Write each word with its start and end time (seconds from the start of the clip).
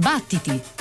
Battiti! 0.00 0.79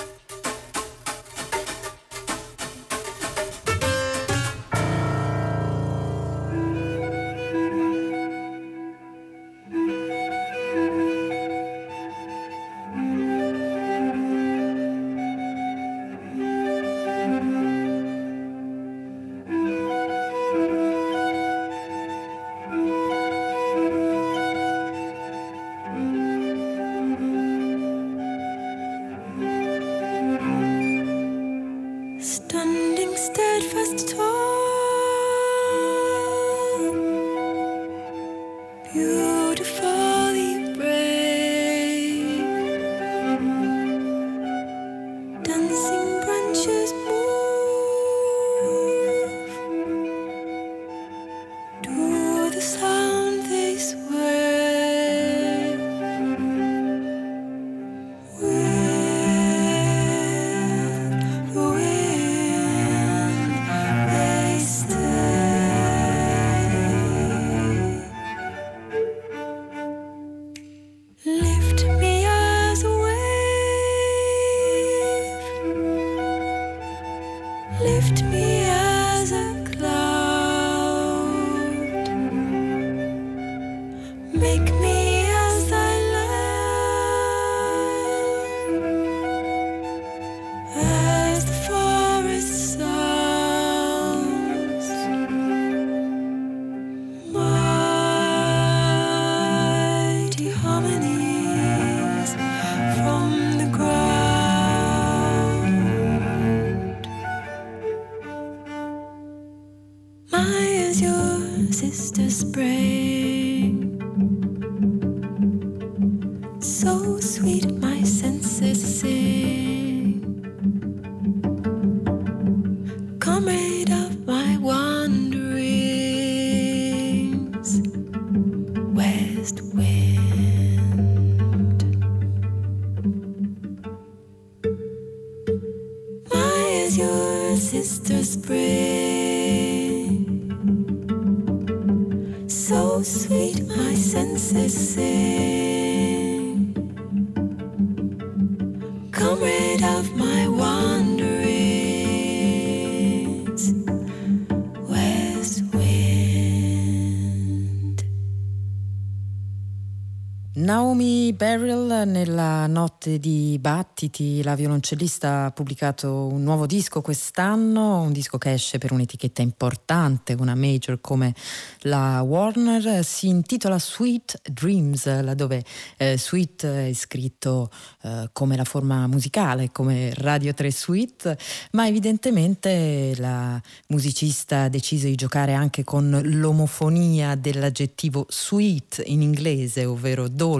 Beryl 160.69 162.03
nella 162.05 162.67
notte 162.67 163.17
di 163.17 163.57
battiti, 163.59 164.43
la 164.43 164.53
violoncellista 164.53 165.45
ha 165.45 165.51
pubblicato 165.51 166.27
un 166.27 166.43
nuovo 166.43 166.67
disco 166.67 167.01
quest'anno, 167.01 168.01
un 168.01 168.11
disco 168.11 168.37
che 168.37 168.53
esce 168.53 168.77
per 168.77 168.91
un'etichetta 168.91 169.41
importante, 169.41 170.35
una 170.37 170.53
major 170.53 171.01
come 171.01 171.33
la 171.79 172.21
Warner, 172.21 173.03
si 173.03 173.29
intitola 173.29 173.79
Sweet 173.79 174.41
Dreams, 174.51 175.05
laddove 175.23 175.63
eh, 175.97 176.19
Sweet 176.19 176.65
è 176.67 176.93
scritto 176.93 177.71
eh, 178.03 178.29
come 178.31 178.55
la 178.55 178.63
forma 178.63 179.07
musicale, 179.07 179.71
come 179.71 180.13
Radio 180.13 180.53
3 180.53 180.71
Sweet, 180.71 181.37
ma 181.71 181.87
evidentemente 181.87 183.15
la 183.17 183.59
musicista 183.87 184.65
ha 184.65 184.69
deciso 184.69 185.07
di 185.07 185.15
giocare 185.15 185.53
anche 185.53 185.83
con 185.83 186.21
l'omofonia 186.23 187.33
dell'aggettivo 187.33 188.27
sweet 188.29 189.01
in 189.07 189.23
inglese, 189.23 189.85
ovvero 189.85 190.27
dolce 190.27 190.57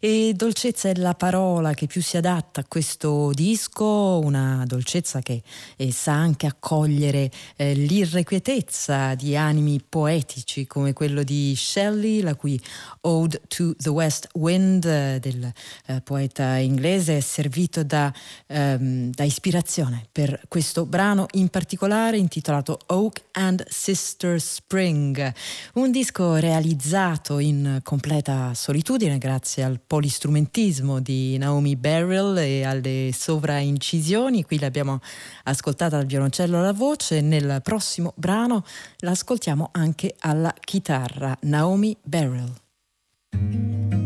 e 0.00 0.32
dolcezza 0.34 0.88
è 0.88 0.94
la 0.96 1.14
parola 1.14 1.72
che 1.74 1.86
più 1.86 2.02
si 2.02 2.16
adatta 2.16 2.60
a 2.60 2.64
questo 2.66 3.30
disco, 3.32 4.20
una 4.22 4.64
dolcezza 4.66 5.20
che 5.20 5.42
eh, 5.76 5.92
sa 5.92 6.12
anche 6.12 6.46
accogliere 6.46 7.30
eh, 7.56 7.74
l'irrequietezza 7.74 9.14
di 9.14 9.36
animi 9.36 9.80
poetici 9.86 10.66
come 10.66 10.92
quello 10.92 11.22
di 11.22 11.54
Shelley, 11.56 12.20
la 12.20 12.34
cui 12.34 12.60
Ode 13.02 13.40
to 13.48 13.74
the 13.76 13.90
West 13.90 14.28
Wind 14.34 14.84
eh, 14.84 15.18
del 15.20 15.52
eh, 15.86 16.00
poeta 16.02 16.56
inglese 16.56 17.18
è 17.18 17.20
servito 17.20 17.82
da, 17.84 18.12
ehm, 18.46 19.12
da 19.12 19.24
ispirazione 19.24 20.06
per 20.10 20.40
questo 20.48 20.86
brano 20.86 21.26
in 21.32 21.48
particolare 21.48 22.18
intitolato 22.18 22.78
Oak 22.86 23.22
and 23.32 23.64
Sister 23.68 24.40
Spring, 24.40 25.32
un 25.74 25.90
disco 25.90 26.36
realizzato 26.36 27.38
in 27.38 27.80
completa 27.82 28.52
solitudine 28.54 28.95
grazie 29.18 29.62
al 29.62 29.78
polistrumentismo 29.86 31.00
di 31.00 31.36
Naomi 31.36 31.76
Beryl 31.76 32.38
e 32.38 32.64
alle 32.64 33.10
sovraincisioni. 33.12 34.42
Qui 34.42 34.58
l'abbiamo 34.58 35.00
ascoltata 35.44 35.98
al 35.98 36.06
violoncello 36.06 36.58
alla 36.58 36.72
voce. 36.72 37.20
Nel 37.20 37.60
prossimo 37.62 38.14
brano 38.16 38.64
l'ascoltiamo 39.00 39.68
anche 39.72 40.14
alla 40.20 40.54
chitarra. 40.58 41.36
Naomi 41.42 41.94
Beryl. 42.02 44.05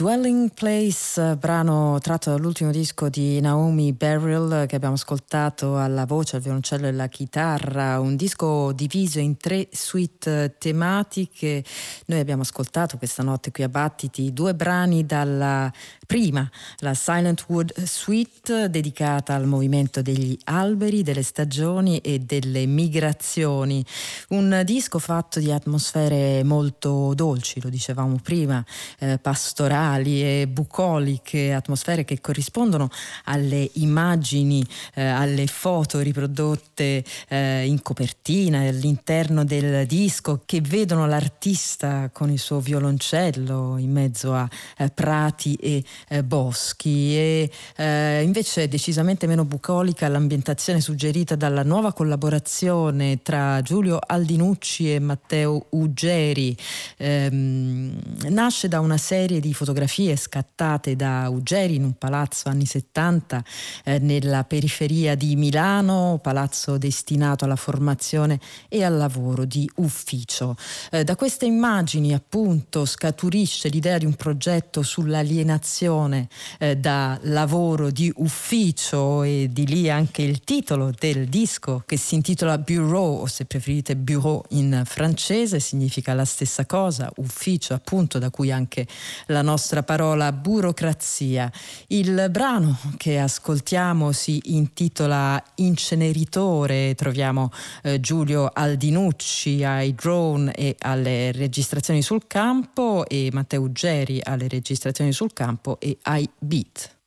Dwelling 0.00 0.54
Place, 0.54 1.36
brano 1.36 1.98
tratto 2.00 2.30
dall'ultimo 2.30 2.70
disco 2.70 3.10
di 3.10 3.38
Naomi 3.38 3.92
Beryl 3.92 4.64
che 4.66 4.76
abbiamo 4.76 4.94
ascoltato 4.94 5.76
alla 5.76 6.06
voce, 6.06 6.36
al 6.36 6.42
violoncello 6.42 6.86
e 6.86 6.88
alla 6.88 7.08
chitarra, 7.08 8.00
un 8.00 8.16
disco 8.16 8.72
diviso 8.72 9.18
in 9.18 9.36
tre 9.36 9.68
suite 9.70 10.56
tematiche. 10.56 11.62
Noi 12.06 12.18
abbiamo 12.18 12.40
ascoltato 12.40 12.96
questa 12.96 13.22
notte 13.22 13.50
qui 13.50 13.62
a 13.62 13.68
Battiti 13.68 14.32
due 14.32 14.54
brani 14.54 15.04
dalla 15.04 15.70
prima, 16.06 16.50
la 16.78 16.94
Silent 16.94 17.44
Wood 17.48 17.82
Suite 17.84 18.70
dedicata 18.70 19.34
al 19.34 19.46
movimento 19.46 20.00
degli 20.00 20.36
alberi, 20.44 21.02
delle 21.02 21.22
stagioni 21.22 21.98
e 21.98 22.20
delle 22.20 22.64
migrazioni. 22.64 23.84
Un 24.28 24.62
disco 24.64 24.98
fatto 24.98 25.40
di 25.40 25.52
atmosfere 25.52 26.42
molto 26.42 27.12
dolci, 27.14 27.60
lo 27.60 27.68
dicevamo 27.68 28.18
prima, 28.22 28.64
eh, 28.98 29.18
pastorali 29.18 29.88
naturali 29.90 30.22
e 30.22 30.46
bucoliche, 30.46 31.52
atmosfere 31.52 32.04
che 32.04 32.20
corrispondono 32.20 32.88
alle 33.24 33.68
immagini, 33.74 34.64
eh, 34.94 35.02
alle 35.04 35.46
foto 35.46 36.00
riprodotte 36.00 37.04
eh, 37.28 37.66
in 37.66 37.82
copertina 37.82 38.60
all'interno 38.60 39.44
del 39.44 39.86
disco 39.86 40.42
che 40.46 40.60
vedono 40.60 41.06
l'artista 41.06 42.10
con 42.12 42.30
il 42.30 42.38
suo 42.38 42.60
violoncello 42.60 43.76
in 43.78 43.90
mezzo 43.90 44.34
a 44.34 44.48
eh, 44.76 44.88
prati 44.90 45.54
e 45.54 45.82
eh, 46.08 46.22
boschi. 46.22 47.16
E 47.16 47.50
eh, 47.76 48.22
invece 48.22 48.68
decisamente 48.68 49.26
meno 49.26 49.44
bucolica 49.44 50.08
l'ambientazione 50.08 50.80
suggerita 50.80 51.34
dalla 51.34 51.62
nuova 51.62 51.92
collaborazione 51.92 53.20
tra 53.22 53.60
Giulio 53.62 53.98
Aldinucci 54.04 54.94
e 54.94 54.98
Matteo 55.00 55.66
Uggeri. 55.70 56.56
Ehm, 56.96 57.98
nasce 58.28 58.68
da 58.68 58.80
una 58.80 58.96
serie 58.96 59.40
di 59.40 59.52
fotografie 59.52 59.79
scattate 59.86 60.96
da 60.96 61.28
Uggeri 61.28 61.76
in 61.76 61.84
un 61.84 61.94
palazzo 61.94 62.48
anni 62.48 62.66
70 62.66 63.44
eh, 63.84 63.98
nella 63.98 64.44
periferia 64.44 65.14
di 65.14 65.36
Milano, 65.36 66.18
palazzo 66.22 66.78
destinato 66.78 67.44
alla 67.44 67.56
formazione 67.56 68.38
e 68.68 68.84
al 68.84 68.96
lavoro 68.96 69.44
di 69.44 69.70
ufficio. 69.76 70.56
Eh, 70.90 71.04
da 71.04 71.16
queste 71.16 71.46
immagini 71.46 72.12
appunto 72.12 72.84
scaturisce 72.84 73.68
l'idea 73.68 73.98
di 73.98 74.06
un 74.06 74.14
progetto 74.14 74.82
sull'alienazione 74.82 76.28
eh, 76.58 76.76
da 76.76 77.18
lavoro 77.22 77.90
di 77.90 78.12
ufficio 78.16 79.22
e 79.22 79.48
di 79.50 79.66
lì 79.66 79.88
anche 79.88 80.22
il 80.22 80.40
titolo 80.40 80.92
del 80.98 81.26
disco 81.26 81.82
che 81.86 81.96
si 81.96 82.14
intitola 82.14 82.58
Bureau 82.58 83.20
o 83.20 83.26
se 83.26 83.44
preferite 83.44 83.96
Bureau 83.96 84.44
in 84.50 84.82
francese 84.84 85.60
significa 85.60 86.12
la 86.14 86.24
stessa 86.24 86.66
cosa, 86.66 87.10
ufficio 87.16 87.74
appunto 87.74 88.18
da 88.18 88.30
cui 88.30 88.50
anche 88.50 88.86
la 89.26 89.42
nostra 89.42 89.69
parola 89.82 90.32
burocrazia. 90.32 91.50
Il 91.86 92.28
brano 92.30 92.78
che 92.96 93.18
ascoltiamo 93.18 94.12
si 94.12 94.40
intitola 94.46 95.42
Inceneritore, 95.56 96.94
troviamo 96.94 97.50
eh, 97.82 98.00
Giulio 98.00 98.50
Aldinucci 98.52 99.64
ai 99.64 99.94
drone 99.94 100.52
e 100.52 100.76
alle 100.80 101.32
registrazioni 101.32 102.02
sul 102.02 102.26
campo 102.26 103.06
e 103.06 103.30
Matteo 103.32 103.62
Uggeri 103.62 104.20
alle 104.22 104.48
registrazioni 104.48 105.12
sul 105.12 105.32
campo 105.32 105.78
e 105.80 105.96
ai 106.02 106.28
beat. 106.38 106.98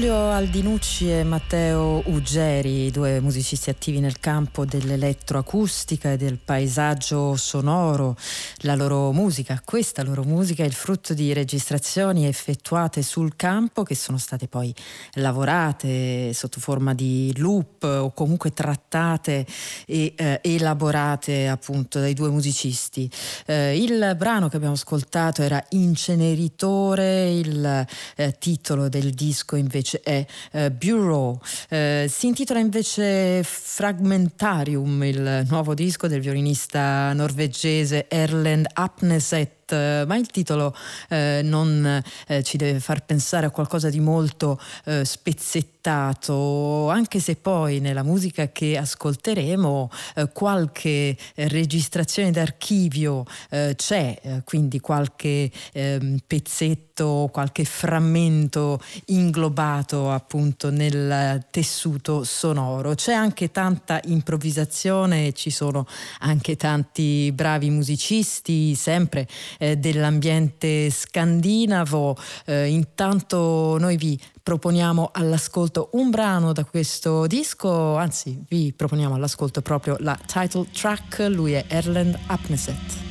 Giulio 0.00 0.30
Aldinucci 0.30 1.12
e 1.12 1.24
Matteo 1.24 2.00
Uggeri, 2.06 2.90
due 2.90 3.20
musicisti 3.20 3.68
attivi 3.68 4.00
nel 4.00 4.18
campo 4.18 4.64
dell'elettroacustica 4.64 6.12
e 6.12 6.16
del 6.16 6.38
paesaggio 6.42 7.36
sonoro. 7.36 8.16
La 8.64 8.74
loro 8.74 9.10
musica, 9.12 9.58
questa 9.64 10.02
loro 10.02 10.22
musica 10.22 10.62
è 10.62 10.66
il 10.66 10.74
frutto 10.74 11.14
di 11.14 11.32
registrazioni 11.32 12.26
effettuate 12.26 13.00
sul 13.00 13.34
campo 13.34 13.84
che 13.84 13.94
sono 13.94 14.18
state 14.18 14.48
poi 14.48 14.74
lavorate 15.14 16.34
sotto 16.34 16.60
forma 16.60 16.92
di 16.92 17.32
loop 17.38 17.84
o 17.84 18.12
comunque 18.12 18.52
trattate 18.52 19.46
e 19.86 20.12
eh, 20.14 20.40
elaborate 20.42 21.48
appunto 21.48 22.00
dai 22.00 22.12
due 22.12 22.28
musicisti. 22.28 23.10
Eh, 23.46 23.78
il 23.82 24.14
brano 24.18 24.50
che 24.50 24.56
abbiamo 24.56 24.74
ascoltato 24.74 25.40
era 25.40 25.64
Inceneritore, 25.70 27.32
il 27.32 27.86
eh, 28.16 28.36
titolo 28.38 28.90
del 28.90 29.12
disco 29.12 29.56
invece 29.56 30.02
è 30.02 30.26
uh, 30.52 30.70
Bureau. 30.70 31.40
Uh, 31.70 32.06
si 32.08 32.26
intitola 32.26 32.58
invece 32.58 33.42
Fragmentarium, 33.42 35.02
il 35.04 35.46
nuovo 35.48 35.72
disco 35.72 36.08
del 36.08 36.20
violinista 36.20 37.14
norvegese 37.14 38.06
Erlend 38.50 38.76
Apneset 38.76 39.59
eh, 39.72 40.04
ma 40.06 40.16
il 40.16 40.28
titolo 40.28 40.74
eh, 41.08 41.40
non 41.42 42.02
eh, 42.26 42.42
ci 42.42 42.56
deve 42.56 42.80
far 42.80 43.04
pensare 43.04 43.46
a 43.46 43.50
qualcosa 43.50 43.90
di 43.90 44.00
molto 44.00 44.60
eh, 44.84 45.04
spezzettato, 45.04 46.88
anche 46.90 47.20
se 47.20 47.36
poi 47.36 47.80
nella 47.80 48.02
musica 48.02 48.48
che 48.48 48.76
ascolteremo 48.76 49.90
eh, 50.16 50.28
qualche 50.32 51.16
registrazione 51.34 52.30
d'archivio 52.30 53.24
eh, 53.50 53.74
c'è, 53.76 54.42
quindi 54.44 54.80
qualche 54.80 55.50
ehm, 55.72 56.18
pezzetto, 56.26 57.28
qualche 57.32 57.64
frammento 57.64 58.80
inglobato 59.06 60.10
appunto 60.10 60.70
nel 60.70 61.46
tessuto 61.50 62.24
sonoro. 62.24 62.94
C'è 62.94 63.12
anche 63.12 63.50
tanta 63.50 64.00
improvvisazione, 64.04 65.32
ci 65.32 65.50
sono 65.50 65.86
anche 66.20 66.56
tanti 66.56 67.32
bravi 67.32 67.70
musicisti, 67.70 68.74
sempre 68.74 69.26
eh, 69.60 69.76
dell'ambiente 69.76 70.90
scandinavo. 70.90 72.16
Eh, 72.46 72.66
intanto 72.68 73.76
noi 73.78 73.96
vi 73.96 74.18
proponiamo 74.42 75.10
all'ascolto 75.12 75.90
un 75.92 76.10
brano 76.10 76.52
da 76.52 76.64
questo 76.64 77.26
disco, 77.26 77.96
anzi 77.96 78.42
vi 78.48 78.72
proponiamo 78.74 79.14
all'ascolto 79.14 79.60
proprio 79.60 79.96
la 80.00 80.18
title 80.26 80.66
track, 80.72 81.26
lui 81.28 81.52
è 81.52 81.64
Erland 81.68 82.18
Apneset. 82.26 83.09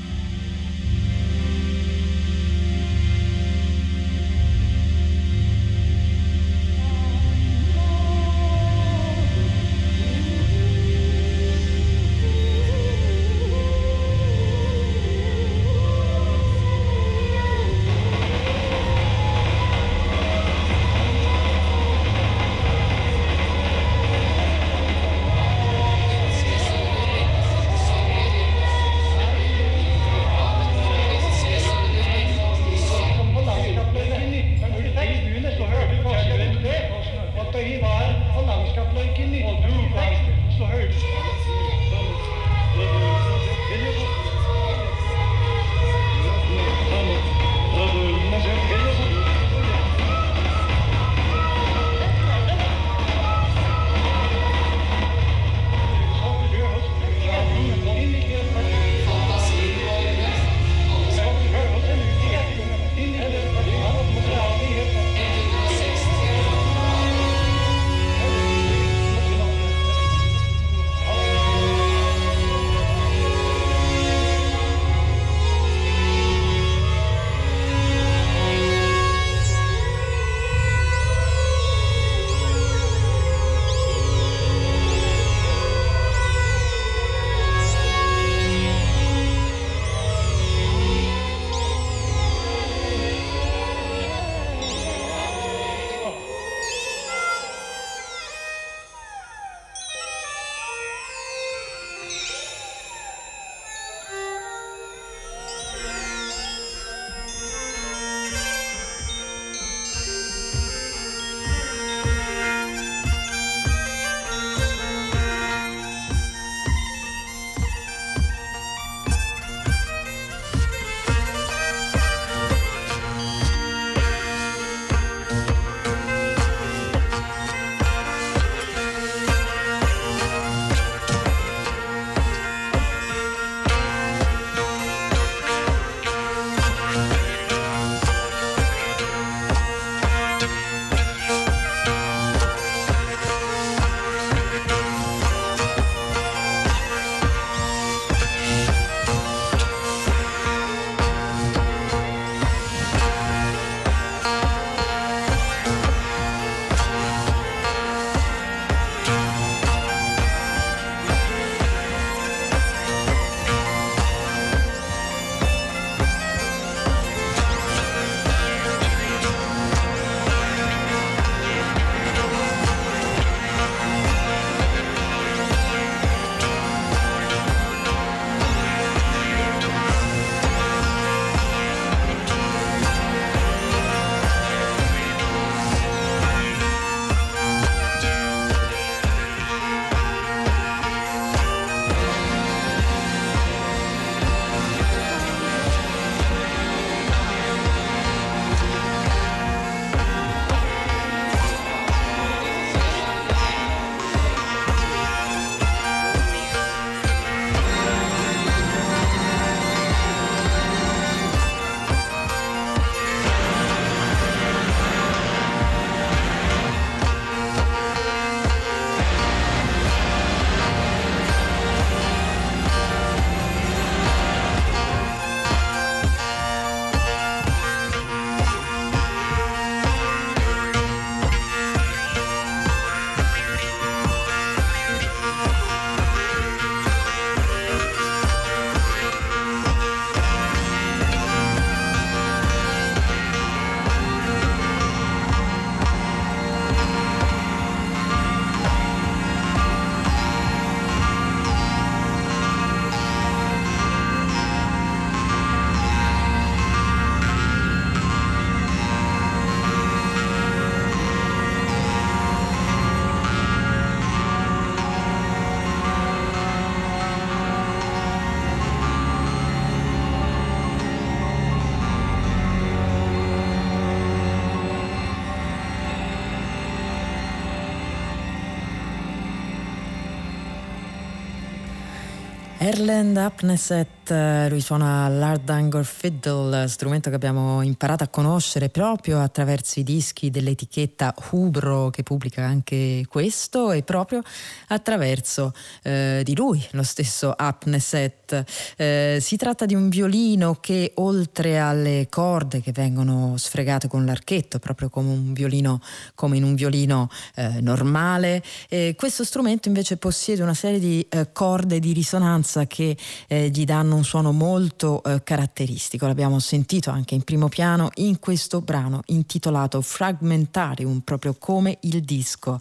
Erland 282.61 283.15
Apneset, 283.15 284.49
lui 284.49 284.59
suona 284.59 285.07
l'Hardanger 285.07 285.85
Fiddle, 285.85 286.67
strumento 286.67 287.09
che 287.09 287.15
abbiamo 287.15 287.61
imparato 287.61 288.03
a 288.03 288.09
conoscere 288.09 288.67
proprio 288.67 289.21
attraverso 289.21 289.79
i 289.79 289.83
dischi 289.83 290.29
dell'etichetta 290.29 291.15
Hubro 291.29 291.89
che 291.89 292.03
pubblica 292.03 292.43
anche 292.43 293.05
questo 293.07 293.71
e 293.71 293.83
proprio 293.83 294.21
attraverso 294.67 295.53
eh, 295.83 296.21
di 296.25 296.35
lui, 296.35 296.61
lo 296.71 296.83
stesso 296.83 297.31
Apneset. 297.31 298.43
Eh, 298.75 299.19
si 299.21 299.37
tratta 299.37 299.65
di 299.65 299.75
un 299.75 299.87
violino 299.87 300.57
che 300.59 300.91
oltre 300.95 301.59
alle 301.59 302.07
corde 302.09 302.61
che 302.61 302.73
vengono 302.73 303.37
sfregate 303.37 303.87
con 303.87 304.03
l'archetto, 304.03 304.59
proprio 304.59 304.89
come 304.89 305.09
un 305.09 305.31
violino, 305.31 305.79
come 306.13 306.35
in 306.35 306.43
un 306.43 306.55
violino 306.55 307.09
eh, 307.35 307.61
normale, 307.61 308.43
eh, 308.67 308.95
questo 308.97 309.23
strumento 309.23 309.69
invece 309.69 309.95
possiede 309.95 310.43
una 310.43 310.53
serie 310.53 310.79
di 310.79 311.05
eh, 311.07 311.31
corde 311.31 311.79
di 311.79 311.93
risonanza 311.93 312.47
che 312.65 312.97
eh, 313.27 313.49
gli 313.49 313.65
danno 313.65 313.95
un 313.95 314.03
suono 314.03 314.31
molto 314.31 315.03
eh, 315.03 315.21
caratteristico. 315.23 316.07
L'abbiamo 316.07 316.39
sentito 316.39 316.89
anche 316.89 317.15
in 317.15 317.23
primo 317.23 317.49
piano 317.49 317.89
in 317.95 318.19
questo 318.19 318.61
brano 318.61 319.01
intitolato 319.07 319.81
Fragmentarium, 319.81 321.01
proprio 321.01 321.35
come 321.37 321.77
il 321.81 322.01
disco. 322.01 322.59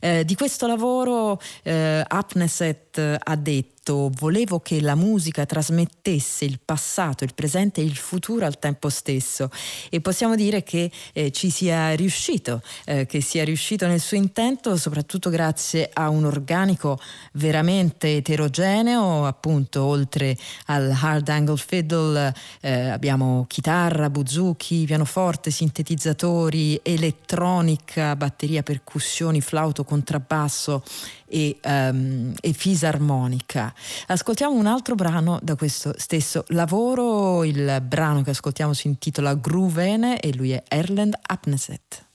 Eh, 0.00 0.24
di 0.24 0.34
questo 0.34 0.66
lavoro 0.66 1.40
eh, 1.62 2.04
Apneset 2.06 2.89
ha 2.98 3.36
detto 3.36 3.80
detto 3.80 4.10
volevo 4.18 4.60
che 4.60 4.80
la 4.80 4.94
musica 4.94 5.46
trasmettesse 5.46 6.44
il 6.44 6.60
passato, 6.62 7.24
il 7.24 7.34
presente 7.34 7.80
e 7.80 7.84
il 7.84 7.96
futuro 7.96 8.44
al 8.44 8.58
tempo 8.58 8.88
stesso 8.88 9.50
e 9.88 10.00
possiamo 10.00 10.36
dire 10.36 10.62
che 10.62 10.90
eh, 11.12 11.30
ci 11.32 11.50
sia 11.50 11.94
riuscito, 11.94 12.62
eh, 12.84 13.06
che 13.06 13.20
sia 13.20 13.42
riuscito 13.44 13.86
nel 13.86 14.00
suo 14.00 14.16
intento 14.16 14.76
soprattutto 14.76 15.30
grazie 15.30 15.88
a 15.92 16.08
un 16.10 16.24
organico 16.24 16.98
veramente 17.32 18.16
eterogeneo, 18.16 19.26
appunto 19.26 19.82
oltre 19.82 20.36
al 20.66 20.94
hard 21.00 21.28
angle 21.28 21.56
fiddle 21.56 22.34
eh, 22.60 22.90
abbiamo 22.90 23.46
chitarra, 23.48 24.10
buzuki, 24.10 24.84
pianoforte, 24.84 25.50
sintetizzatori, 25.50 26.80
elettronica, 26.82 28.14
batteria, 28.14 28.62
percussioni, 28.62 29.40
flauto, 29.40 29.84
contrabbasso 29.84 30.82
e, 31.30 31.58
um, 31.64 32.34
e 32.40 32.52
fisarmonica. 32.52 33.72
Ascoltiamo 34.08 34.54
un 34.54 34.66
altro 34.66 34.94
brano 34.94 35.38
da 35.42 35.54
questo 35.54 35.94
stesso 35.96 36.44
lavoro, 36.48 37.44
il 37.44 37.82
brano 37.86 38.22
che 38.22 38.30
ascoltiamo 38.30 38.72
si 38.72 38.88
intitola 38.88 39.34
Groovene 39.34 40.20
e 40.20 40.34
lui 40.34 40.50
è 40.50 40.62
Erland 40.68 41.14
Apneset. 41.22 42.08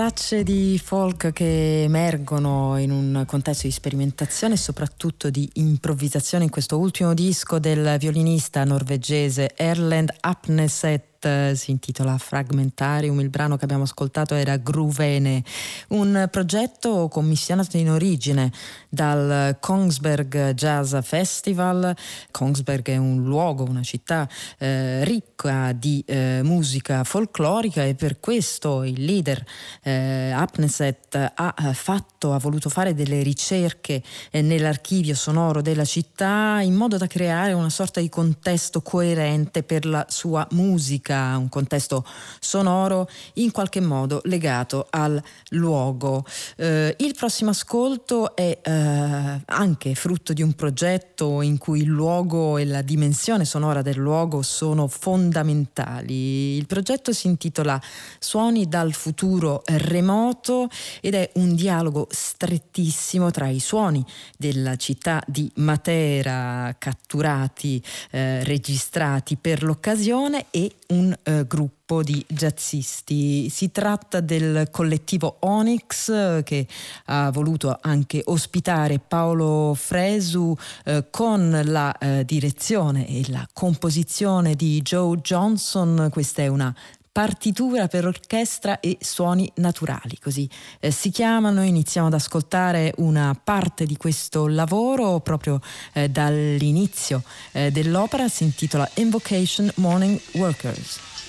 Tracce 0.00 0.42
di 0.42 0.80
folk 0.82 1.30
che 1.30 1.82
emergono 1.82 2.78
in 2.78 2.90
un 2.90 3.24
contesto 3.26 3.66
di 3.66 3.72
sperimentazione 3.72 4.54
e 4.54 4.56
soprattutto 4.56 5.28
di 5.28 5.46
improvvisazione. 5.56 6.44
In 6.44 6.50
questo 6.50 6.78
ultimo 6.78 7.12
disco 7.12 7.58
del 7.58 7.96
violinista 7.98 8.64
norvegese 8.64 9.54
Erlend 9.54 10.10
Apneset 10.20 11.09
eh, 11.26 11.52
si 11.54 11.70
intitola 11.70 12.16
Fragmentarium, 12.16 13.20
il 13.20 13.28
brano 13.28 13.56
che 13.56 13.64
abbiamo 13.64 13.82
ascoltato 13.82 14.34
era 14.34 14.56
Gruvene, 14.56 15.42
un 15.88 16.28
progetto 16.30 17.08
commissionato 17.08 17.76
in 17.76 17.90
origine 17.90 18.50
dal 18.88 19.56
Kongsberg 19.60 20.52
Jazz 20.52 20.96
Festival. 21.02 21.94
Kongsberg 22.30 22.88
è 22.88 22.96
un 22.96 23.24
luogo, 23.24 23.64
una 23.64 23.82
città 23.82 24.28
eh, 24.58 25.04
ricca 25.04 25.72
di 25.72 26.02
eh, 26.06 26.40
musica 26.42 27.04
folclorica 27.04 27.84
e 27.84 27.94
per 27.94 28.20
questo 28.20 28.82
il 28.84 29.04
leader 29.04 29.44
eh, 29.82 30.30
Apneset 30.34 31.32
ha 31.34 31.72
fatto, 31.72 32.32
ha 32.32 32.38
voluto 32.38 32.68
fare 32.68 32.94
delle 32.94 33.22
ricerche 33.22 34.02
eh, 34.30 34.42
nell'archivio 34.42 35.14
sonoro 35.14 35.60
della 35.60 35.84
città 35.84 36.60
in 36.62 36.74
modo 36.74 36.96
da 36.96 37.06
creare 37.06 37.52
una 37.52 37.70
sorta 37.70 38.00
di 38.00 38.08
contesto 38.08 38.80
coerente 38.80 39.62
per 39.62 39.86
la 39.86 40.06
sua 40.08 40.46
musica 40.52 41.09
musica, 41.10 41.36
un 41.36 41.48
contesto 41.48 42.04
sonoro 42.38 43.08
in 43.34 43.50
qualche 43.50 43.80
modo 43.80 44.20
legato 44.24 44.86
al 44.90 45.20
luogo. 45.50 46.24
Eh, 46.56 46.94
il 46.98 47.14
prossimo 47.16 47.50
ascolto 47.50 48.36
è 48.36 48.58
eh, 48.62 49.40
anche 49.44 49.94
frutto 49.94 50.32
di 50.32 50.42
un 50.42 50.52
progetto 50.52 51.42
in 51.42 51.58
cui 51.58 51.80
il 51.80 51.88
luogo 51.88 52.58
e 52.58 52.64
la 52.64 52.82
dimensione 52.82 53.44
sonora 53.44 53.82
del 53.82 53.96
luogo 53.96 54.42
sono 54.42 54.86
fondamentali. 54.86 56.56
Il 56.56 56.66
progetto 56.66 57.12
si 57.12 57.26
intitola 57.26 57.80
Suoni 58.18 58.68
dal 58.68 58.92
futuro 58.92 59.62
remoto 59.64 60.68
ed 61.00 61.14
è 61.14 61.30
un 61.34 61.54
dialogo 61.54 62.06
strettissimo 62.10 63.30
tra 63.30 63.48
i 63.48 63.60
suoni 63.60 64.04
della 64.36 64.76
città 64.76 65.22
di 65.26 65.50
Matera 65.56 66.74
catturati, 66.78 67.82
eh, 68.10 68.44
registrati 68.44 69.36
per 69.36 69.62
l'occasione 69.62 70.46
e 70.50 70.74
un 70.90 71.14
eh, 71.22 71.46
gruppo 71.46 72.02
di 72.02 72.24
jazzisti. 72.28 73.48
Si 73.48 73.70
tratta 73.72 74.20
del 74.20 74.68
collettivo 74.70 75.36
Onyx 75.40 76.08
eh, 76.08 76.42
che 76.44 76.66
ha 77.06 77.30
voluto 77.30 77.76
anche 77.80 78.22
ospitare 78.24 78.98
Paolo 78.98 79.74
Fresu 79.74 80.56
eh, 80.84 81.06
con 81.10 81.60
la 81.64 81.96
eh, 81.98 82.24
direzione 82.24 83.08
e 83.08 83.24
la 83.28 83.46
composizione 83.52 84.54
di 84.54 84.80
Joe 84.82 85.18
Johnson. 85.18 86.08
Questa 86.10 86.42
è 86.42 86.46
una 86.46 86.74
partitura 87.20 87.86
per 87.86 88.06
orchestra 88.06 88.80
e 88.80 88.96
suoni 88.98 89.52
naturali, 89.56 90.18
così 90.18 90.48
eh, 90.78 90.90
si 90.90 91.10
chiamano. 91.10 91.62
Iniziamo 91.62 92.06
ad 92.06 92.14
ascoltare 92.14 92.94
una 92.96 93.38
parte 93.44 93.84
di 93.84 93.98
questo 93.98 94.46
lavoro 94.46 95.20
proprio 95.20 95.60
eh, 95.92 96.08
dall'inizio 96.08 97.22
eh, 97.52 97.70
dell'opera, 97.70 98.26
si 98.28 98.44
intitola 98.44 98.88
Invocation 98.94 99.70
Morning 99.74 100.18
Workers. 100.32 101.19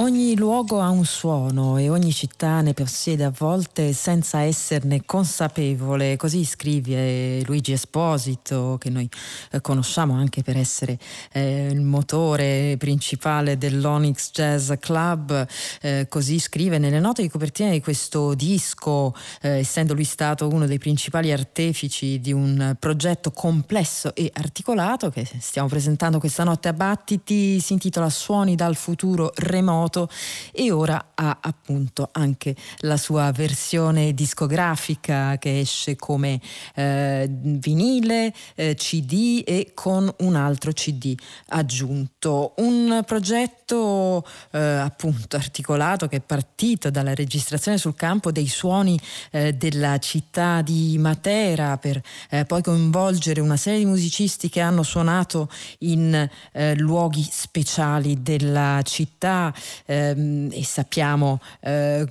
Ogni 0.00 0.36
luogo 0.36 0.80
ha 0.80 0.90
un 0.90 1.04
suono 1.04 1.76
e 1.76 1.90
ogni 1.90 2.12
città 2.12 2.60
ne 2.60 2.72
possiede 2.72 3.24
a 3.24 3.32
volte 3.36 3.92
senza 3.92 4.42
esserne 4.42 5.04
consapevole, 5.04 6.16
così 6.16 6.44
scrive 6.44 7.42
Luigi 7.44 7.72
Esposito, 7.72 8.76
che 8.78 8.90
noi 8.90 9.08
eh, 9.50 9.60
conosciamo 9.60 10.14
anche 10.14 10.44
per 10.44 10.56
essere 10.56 10.96
eh, 11.32 11.66
il 11.72 11.80
motore 11.80 12.76
principale 12.78 13.58
dell'Onyx 13.58 14.30
Jazz 14.30 14.70
Club, 14.78 15.44
eh, 15.80 16.06
così 16.08 16.38
scrive 16.38 16.78
nelle 16.78 17.00
note 17.00 17.22
di 17.22 17.28
copertina 17.28 17.70
di 17.70 17.80
questo 17.80 18.34
disco, 18.34 19.12
eh, 19.40 19.58
essendo 19.58 19.94
lui 19.94 20.04
stato 20.04 20.46
uno 20.46 20.66
dei 20.66 20.78
principali 20.78 21.32
artefici 21.32 22.20
di 22.20 22.32
un 22.32 22.76
progetto 22.78 23.32
complesso 23.32 24.14
e 24.14 24.30
articolato 24.32 25.10
che 25.10 25.28
stiamo 25.40 25.66
presentando 25.66 26.20
questa 26.20 26.44
notte 26.44 26.68
a 26.68 26.72
Battiti, 26.72 27.58
si 27.58 27.72
intitola 27.72 28.08
Suoni 28.08 28.54
dal 28.54 28.76
futuro 28.76 29.32
remoto 29.34 29.86
passato 29.88 30.08
e 30.52 30.70
ora 30.70 31.12
ha 31.14 31.38
appunto 31.40 32.10
anche 32.12 32.54
la 32.80 32.96
sua 32.96 33.32
versione 33.32 34.12
discografica 34.12 35.36
che 35.38 35.58
esce 35.58 35.96
come 35.96 36.40
eh, 36.74 37.26
vinile, 37.28 38.32
eh, 38.54 38.74
CD 38.74 39.42
e 39.44 39.72
con 39.74 40.12
un 40.18 40.36
altro 40.36 40.72
CD 40.72 41.14
aggiunto. 41.48 42.54
Un 42.58 43.02
progetto 43.06 44.24
eh, 44.52 44.58
appunto 44.58 45.36
articolato 45.36 46.06
che 46.06 46.16
è 46.16 46.20
partito 46.20 46.90
dalla 46.90 47.14
registrazione 47.14 47.78
sul 47.78 47.94
campo 47.94 48.30
dei 48.30 48.46
suoni 48.46 48.98
eh, 49.30 49.54
della 49.54 49.98
città 49.98 50.62
di 50.62 50.96
Matera 50.98 51.76
per 51.78 52.00
eh, 52.30 52.44
poi 52.44 52.62
coinvolgere 52.62 53.40
una 53.40 53.56
serie 53.56 53.80
di 53.80 53.86
musicisti 53.86 54.48
che 54.48 54.60
hanno 54.60 54.82
suonato 54.82 55.48
in 55.80 56.28
eh, 56.52 56.74
luoghi 56.76 57.26
speciali 57.30 58.22
della 58.22 58.80
città, 58.82 59.52
ehm, 59.86 60.50
e 60.52 60.64
sappiamo 60.64 61.40
eh, 61.60 62.06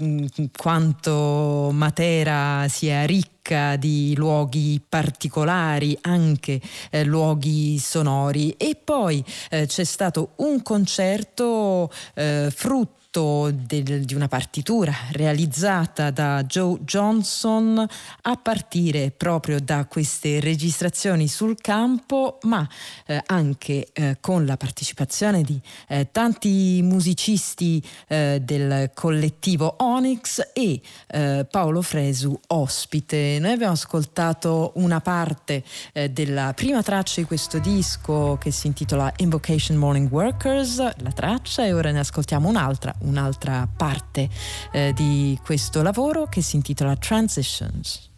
quanto 0.55 1.69
Matera 1.71 2.67
sia 2.67 3.05
ricca 3.05 3.75
di 3.77 4.13
luoghi 4.15 4.81
particolari, 4.87 5.97
anche 6.01 6.59
eh, 6.89 7.03
luoghi 7.03 7.77
sonori. 7.79 8.55
E 8.57 8.77
poi 8.81 9.23
eh, 9.49 9.65
c'è 9.65 9.83
stato 9.83 10.31
un 10.37 10.61
concerto 10.61 11.91
eh, 12.13 12.51
frutto 12.53 12.96
frutto 13.17 13.51
del, 13.51 14.05
di 14.05 14.13
una 14.13 14.27
partitura 14.27 14.93
realizzata 15.11 16.11
da 16.11 16.43
Joe 16.43 16.77
Johnson 16.81 17.85
a 18.21 18.35
partire 18.35 19.11
proprio 19.11 19.59
da 19.59 19.85
queste 19.85 20.39
registrazioni 20.39 21.27
sul 21.27 21.59
campo, 21.59 22.37
ma 22.43 22.67
eh, 23.07 23.21
anche 23.25 23.87
eh, 23.93 24.17
con 24.21 24.45
la 24.45 24.57
partecipazione 24.57 25.41
di 25.41 25.59
eh, 25.87 26.09
tanti 26.11 26.81
musicisti 26.83 27.83
eh, 28.07 28.39
del 28.43 28.91
collettivo 28.93 29.75
Onyx 29.79 30.51
e 30.53 30.79
eh, 31.07 31.45
Paolo 31.49 31.81
Fresu 31.81 32.39
ospite. 32.47 33.37
Noi 33.39 33.53
abbiamo 33.53 33.73
ascoltato 33.73 34.73
una 34.75 35.01
parte 35.01 35.63
eh, 35.93 36.09
della 36.09 36.53
prima 36.53 36.83
traccia 36.83 37.21
di 37.21 37.27
questo 37.27 37.57
disco 37.57 38.37
che 38.39 38.51
si 38.51 38.67
intitola 38.67 39.11
Invocation 39.17 39.77
Morning 39.77 40.11
Workers, 40.11 40.77
la 40.77 41.11
traccia, 41.11 41.65
e 41.65 41.73
ora 41.73 41.91
ne 41.91 41.99
ascoltiamo 41.99 42.47
un'altra, 42.47 42.93
un'altra 43.07 43.67
parte 43.75 44.29
eh, 44.71 44.93
di 44.93 45.39
questo 45.43 45.81
lavoro 45.81 46.27
che 46.27 46.41
si 46.41 46.55
intitola 46.55 46.95
Transitions. 46.95 48.09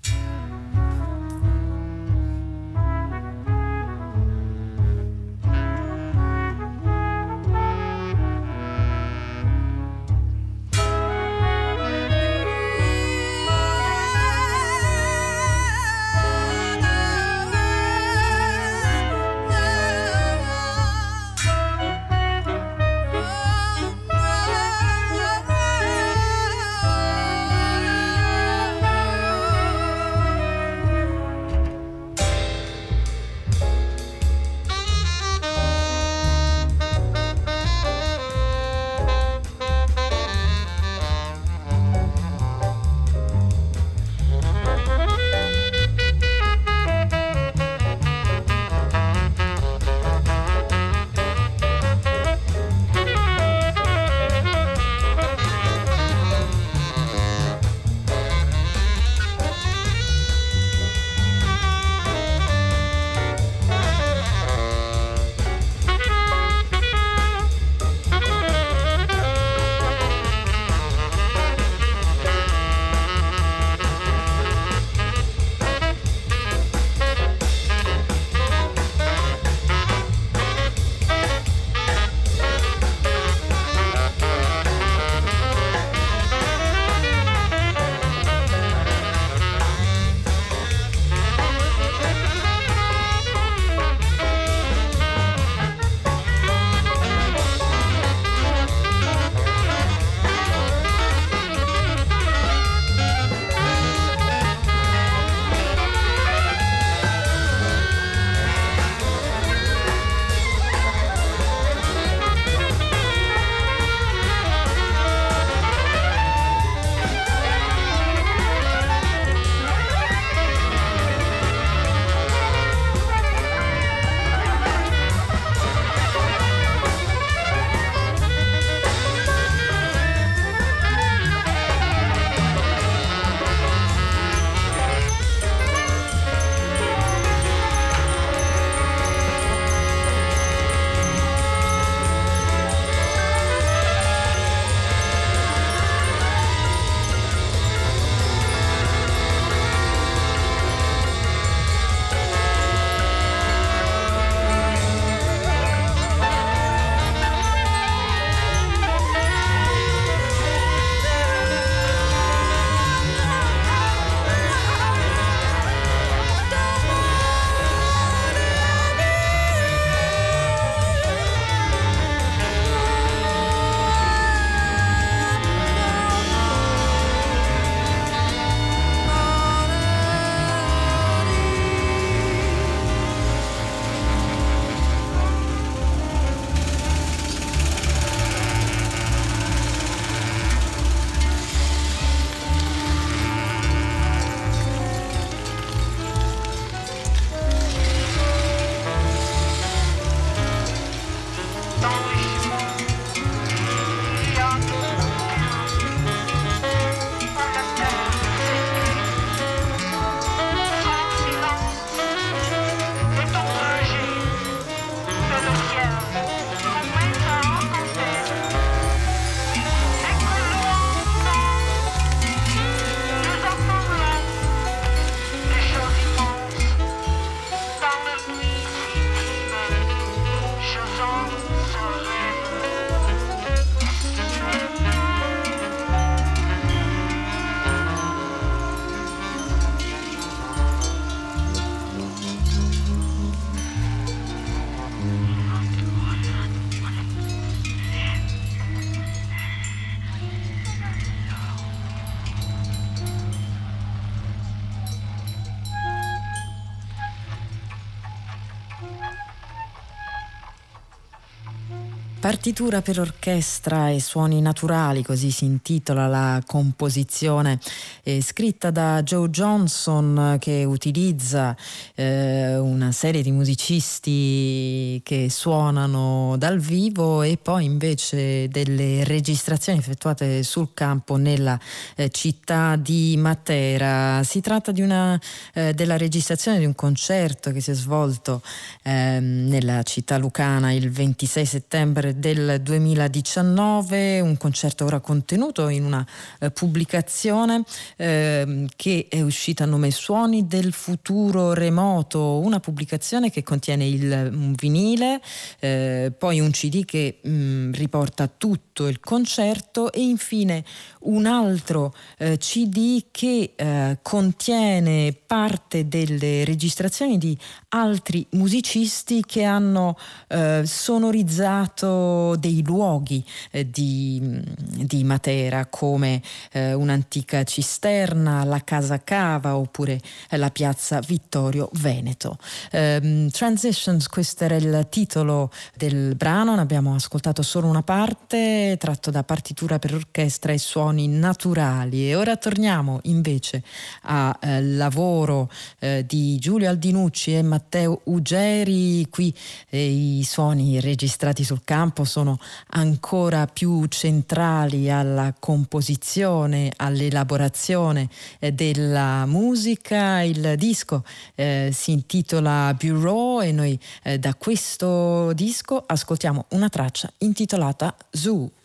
Partitura 262.29 262.83
per 262.83 262.99
orchestra 262.99 263.89
e 263.89 263.99
suoni 263.99 264.39
naturali, 264.39 265.01
così 265.01 265.31
si 265.31 265.45
intitola 265.45 266.05
la 266.05 266.39
composizione 266.45 267.59
eh, 268.03 268.21
scritta 268.21 268.69
da 268.69 269.01
Joe 269.01 269.29
Johnson 269.29 270.37
che 270.39 270.63
utilizza 270.63 271.57
eh, 271.95 272.55
una 272.55 272.91
serie 272.91 273.23
di 273.23 273.31
musicisti 273.31 275.01
che 275.03 275.31
suonano 275.31 276.35
dal 276.37 276.59
vivo 276.59 277.23
e 277.23 277.39
poi 277.41 277.65
invece 277.65 278.47
delle 278.49 279.03
registrazioni 279.05 279.79
effettuate 279.79 280.43
sul 280.43 280.69
campo 280.75 281.15
nella 281.15 281.59
eh, 281.95 282.09
città 282.11 282.75
di 282.75 283.15
Matera. 283.17 284.21
Si 284.23 284.39
tratta 284.39 284.71
una, 284.77 285.19
eh, 285.55 285.73
della 285.73 285.97
registrazione 285.97 286.59
di 286.59 286.65
un 286.65 286.75
concerto 286.75 287.51
che 287.51 287.59
si 287.59 287.71
è 287.71 287.73
svolto 287.73 288.43
ehm, 288.83 289.47
nella 289.47 289.81
città 289.81 290.19
lucana 290.19 290.71
il 290.71 290.91
26 290.91 291.45
settembre 291.47 292.17
del 292.19 292.61
2019, 292.61 294.19
un 294.19 294.37
concerto 294.37 294.85
ora 294.85 294.99
contenuto 294.99 295.69
in 295.69 295.85
una 295.85 296.05
eh, 296.39 296.51
pubblicazione 296.51 297.63
eh, 297.95 298.67
che 298.75 299.07
è 299.09 299.21
uscita 299.21 299.63
a 299.63 299.67
nome 299.67 299.91
Suoni 299.91 300.47
del 300.47 300.73
futuro 300.73 301.53
remoto, 301.53 302.39
una 302.39 302.59
pubblicazione 302.59 303.31
che 303.31 303.43
contiene 303.43 303.87
il, 303.87 304.29
un 304.31 304.53
vinile, 304.53 305.21
eh, 305.59 306.11
poi 306.15 306.39
un 306.39 306.51
CD 306.51 306.85
che 306.85 307.19
mh, 307.21 307.29
mm, 307.29 307.71
riporta 307.73 308.27
tutto 308.27 308.87
il 308.87 308.99
concerto 308.99 309.91
e 309.91 310.01
infine 310.01 310.63
un 311.01 311.25
altro 311.25 311.93
eh, 312.17 312.37
CD 312.37 313.05
che 313.11 313.53
eh, 313.55 313.99
contiene 314.01 315.15
parte 315.25 315.87
delle 315.87 316.43
registrazioni 316.43 317.17
di 317.17 317.37
altri 317.69 318.25
musicisti 318.31 319.23
che 319.25 319.43
hanno 319.43 319.97
eh, 320.27 320.63
sonorizzato 320.65 322.08
dei 322.37 322.63
luoghi 322.63 323.23
eh, 323.51 323.69
di, 323.69 324.41
di, 324.57 325.03
Matera 325.03 325.65
come 325.65 326.21
eh, 326.51 326.73
un'antica 326.73 327.43
cisterna, 327.43 328.43
la 328.43 328.63
Casa 328.63 329.01
Cava 329.03 329.55
oppure 329.55 329.99
eh, 330.29 330.37
la 330.37 330.49
piazza 330.49 330.99
Vittorio 330.99 331.69
Veneto. 331.73 332.37
Ehm, 332.71 333.29
Transitions, 333.29 334.07
questo 334.07 334.43
era 334.43 334.55
il 334.55 334.87
titolo 334.89 335.51
del 335.75 336.15
brano, 336.15 336.55
ne 336.55 336.61
abbiamo 336.61 336.95
ascoltato 336.95 337.41
solo 337.41 337.67
una 337.67 337.83
parte, 337.83 338.75
tratto 338.79 339.11
da 339.11 339.23
partitura 339.23 339.79
per 339.79 339.93
orchestra 339.93 340.51
e 340.51 340.57
suoni 340.57 341.07
naturali. 341.07 342.09
E 342.09 342.15
ora 342.15 342.37
torniamo 342.37 342.99
invece 343.03 343.63
al 344.03 344.35
eh, 344.41 344.61
lavoro 344.61 345.49
eh, 345.79 346.05
di 346.07 346.37
Giulio 346.39 346.69
Aldinucci 346.69 347.35
e 347.35 347.41
Matteo 347.41 348.01
Ugeri. 348.05 349.07
Qui 349.09 349.33
eh, 349.69 350.17
i 350.19 350.23
suoni 350.23 350.79
registrati 350.79 351.43
sul 351.43 351.61
campo 351.63 351.98
sono 352.03 352.39
ancora 352.71 353.47
più 353.47 353.85
centrali 353.85 354.89
alla 354.91 355.33
composizione, 355.37 356.71
all'elaborazione 356.75 358.09
eh, 358.39 358.51
della 358.51 359.25
musica. 359.25 360.21
Il 360.21 360.55
disco 360.57 361.03
eh, 361.35 361.69
si 361.73 361.91
intitola 361.91 362.73
Bureau 362.77 363.41
e 363.41 363.51
noi 363.51 363.79
eh, 364.03 364.19
da 364.19 364.35
questo 364.35 365.33
disco 365.33 365.83
ascoltiamo 365.85 366.45
una 366.49 366.69
traccia 366.69 367.11
intitolata 367.19 367.95
Zoo. 368.11 368.58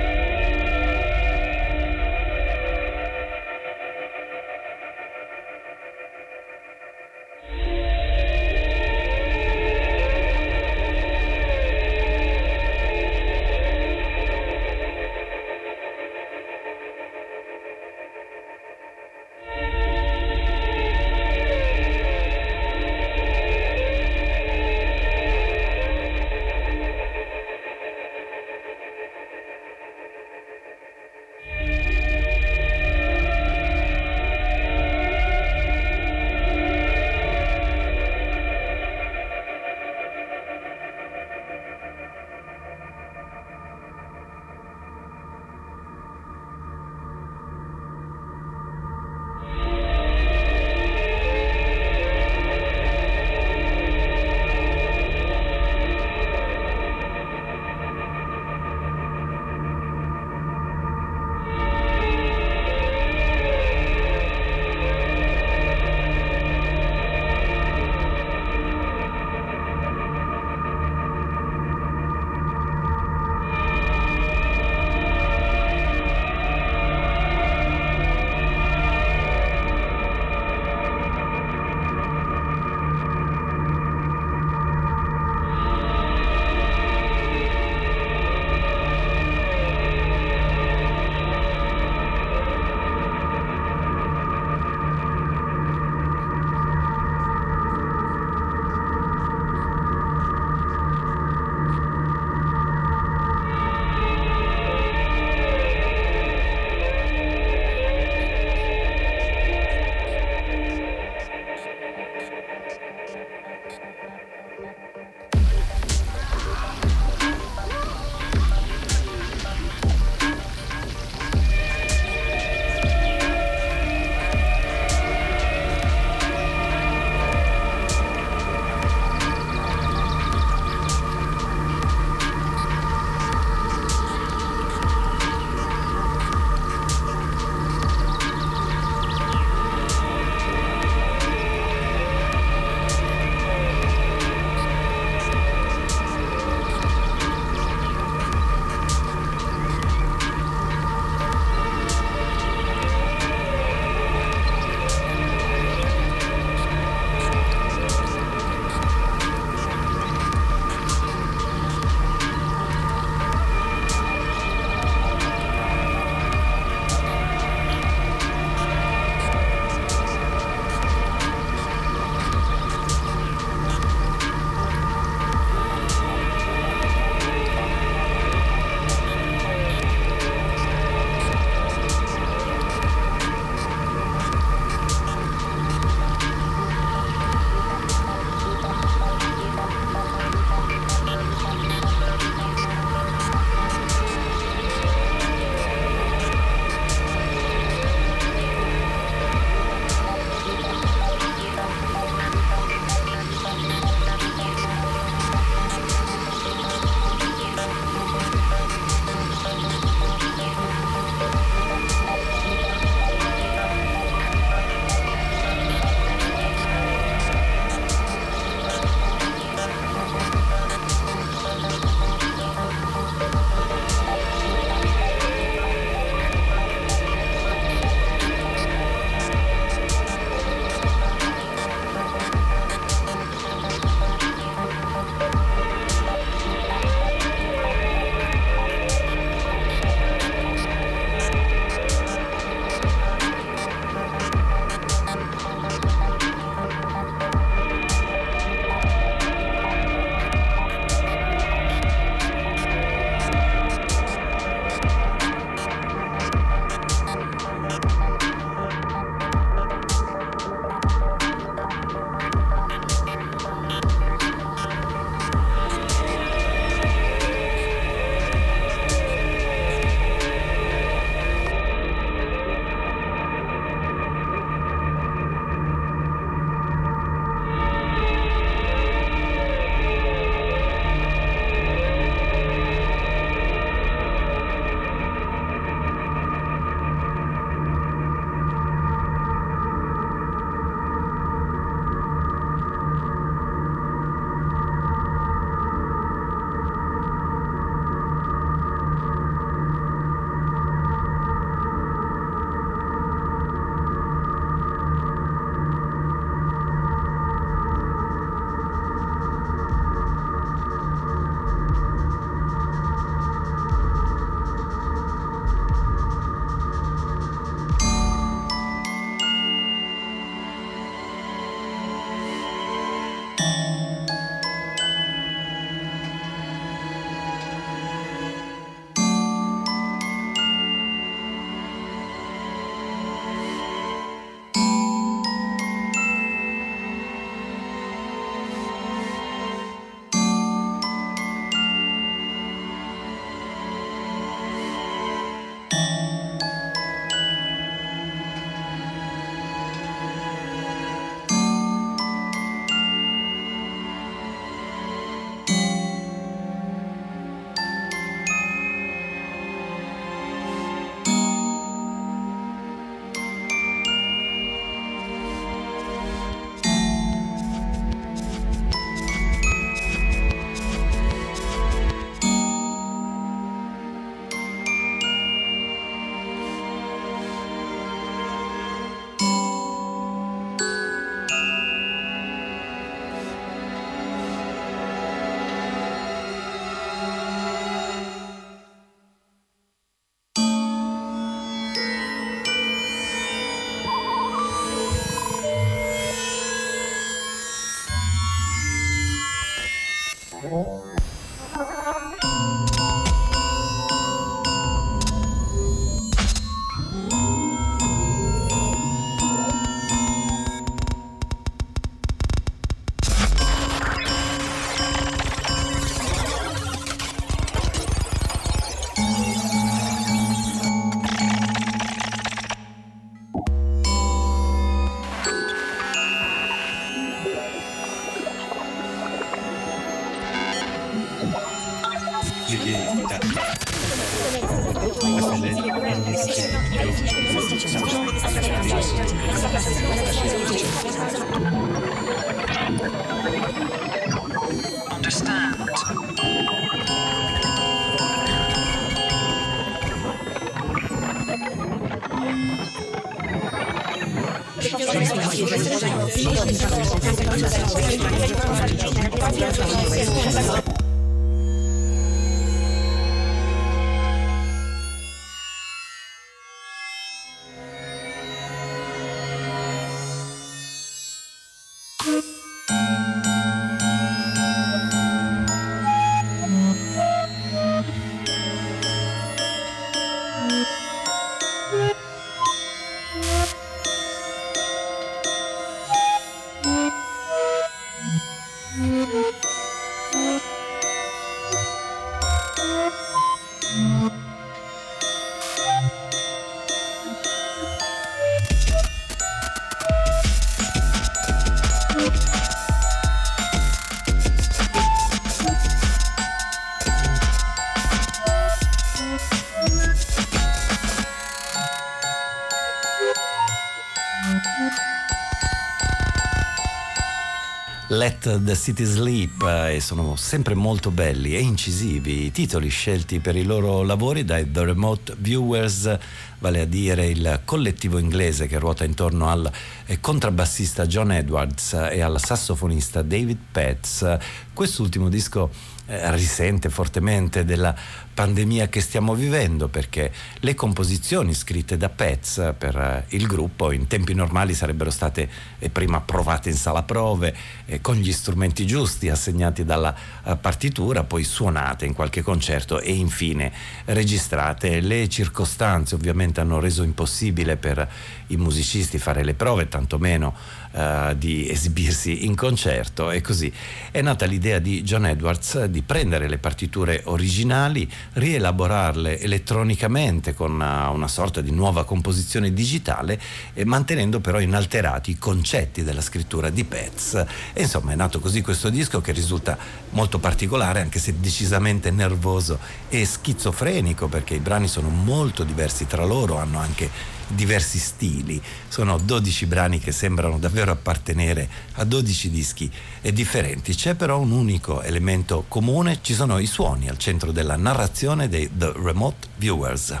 Let 518.02 518.42
the 518.42 518.56
City 518.56 518.84
Sleep 518.84 519.44
e 519.70 519.78
sono 519.78 520.16
sempre 520.16 520.54
molto 520.54 520.90
belli 520.90 521.36
e 521.36 521.40
incisivi 521.40 522.24
i 522.24 522.32
titoli 522.32 522.68
scelti 522.68 523.20
per 523.20 523.36
i 523.36 523.44
loro 523.44 523.84
lavori 523.84 524.24
dai 524.24 524.50
The 524.50 524.64
Remote 524.64 525.14
Viewers, 525.18 525.98
vale 526.40 526.60
a 526.62 526.64
dire 526.64 527.06
il 527.06 527.41
collettivo 527.52 527.98
inglese 527.98 528.46
che 528.46 528.58
ruota 528.58 528.82
intorno 528.82 529.28
al 529.28 529.52
eh, 529.84 530.00
contrabbassista 530.00 530.86
John 530.86 531.12
Edwards 531.12 531.74
e 531.74 532.00
al 532.00 532.18
sassofonista 532.18 533.02
David 533.02 533.36
Petz. 533.52 534.16
Quest'ultimo 534.54 535.10
disco 535.10 535.50
eh, 535.84 536.10
risente 536.12 536.70
fortemente 536.70 537.44
della 537.44 537.74
pandemia 538.14 538.68
che 538.68 538.80
stiamo 538.80 539.14
vivendo 539.14 539.66
perché 539.66 540.12
le 540.40 540.54
composizioni 540.54 541.34
scritte 541.34 541.76
da 541.76 541.88
Pets 541.88 542.54
per 542.56 542.76
eh, 542.76 543.04
il 543.16 543.26
gruppo 543.26 543.72
in 543.72 543.88
tempi 543.88 544.14
normali 544.14 544.54
sarebbero 544.54 544.90
state 544.90 545.28
eh, 545.58 545.70
prima 545.70 546.00
provate 546.00 546.50
in 546.50 546.54
sala 546.54 546.84
prove 546.84 547.34
eh, 547.66 547.80
con 547.80 547.96
gli 547.96 548.12
strumenti 548.12 548.64
giusti 548.64 549.08
assegnati 549.08 549.64
dalla 549.64 549.94
eh, 550.24 550.36
partitura, 550.36 551.02
poi 551.02 551.24
suonate 551.24 551.84
in 551.84 551.94
qualche 551.94 552.22
concerto 552.22 552.80
e 552.80 552.92
infine 552.92 553.52
registrate. 553.86 554.80
Le 554.80 555.08
circostanze 555.08 555.96
ovviamente 555.96 556.40
hanno 556.40 556.60
reso 556.60 556.84
impossibile 556.84 557.41
per 557.56 557.88
i 558.32 558.36
musicisti 558.36 558.98
fare 558.98 559.24
le 559.24 559.34
prove, 559.34 559.68
tantomeno 559.68 560.34
uh, 560.72 561.14
di 561.14 561.48
esibirsi 561.48 562.24
in 562.26 562.34
concerto 562.34 563.10
e 563.10 563.20
così 563.20 563.52
è 563.90 564.00
nata 564.00 564.26
l'idea 564.26 564.58
di 564.58 564.82
John 564.82 565.06
Edwards 565.06 565.64
di 565.64 565.82
prendere 565.82 566.28
le 566.28 566.38
partiture 566.38 567.02
originali, 567.04 567.90
rielaborarle 568.14 569.20
elettronicamente 569.20 570.34
con 570.34 570.52
una, 570.52 570.88
una 570.88 571.08
sorta 571.08 571.40
di 571.40 571.50
nuova 571.50 571.84
composizione 571.84 572.52
digitale 572.52 573.20
e 573.54 573.64
mantenendo 573.64 574.20
però 574.20 574.40
inalterati 574.40 575.12
i 575.12 575.18
concetti 575.18 575.82
della 575.82 576.00
scrittura 576.00 576.50
di 576.50 576.64
Pets. 576.64 577.24
E 577.52 577.62
insomma 577.62 577.92
è 577.92 577.96
nato 577.96 578.20
così 578.20 578.40
questo 578.40 578.70
disco 578.70 579.00
che 579.00 579.12
risulta 579.12 579.56
molto 579.90 580.18
particolare 580.18 580.80
anche 580.80 580.98
se 580.98 581.14
decisamente 581.18 581.90
nervoso 581.90 582.58
e 582.88 583.04
schizofrenico 583.04 584.08
perché 584.08 584.34
i 584.34 584.40
brani 584.40 584.68
sono 584.68 584.88
molto 584.88 585.44
diversi 585.44 585.86
tra 585.86 586.04
loro, 586.04 586.38
hanno 586.38 586.58
anche 586.58 586.90
diversi 587.34 587.78
stili. 587.78 588.21
Sono 588.68 588.98
12 588.98 589.46
brani 589.46 589.78
che 589.78 589.92
sembrano 589.92 590.38
davvero 590.38 590.70
appartenere 590.70 591.48
a 591.74 591.84
12 591.84 592.30
dischi 592.30 592.70
differenti. 593.12 593.74
C'è 593.74 593.94
però 593.94 594.18
un 594.18 594.30
unico 594.30 594.82
elemento 594.82 595.44
comune, 595.48 595.98
ci 596.02 596.14
sono 596.14 596.38
i 596.38 596.46
suoni 596.46 596.88
al 596.88 596.98
centro 596.98 597.32
della 597.32 597.56
narrazione 597.56 598.28
dei 598.28 598.50
The 598.56 598.72
Remote 598.76 599.28
Viewers. 599.36 600.00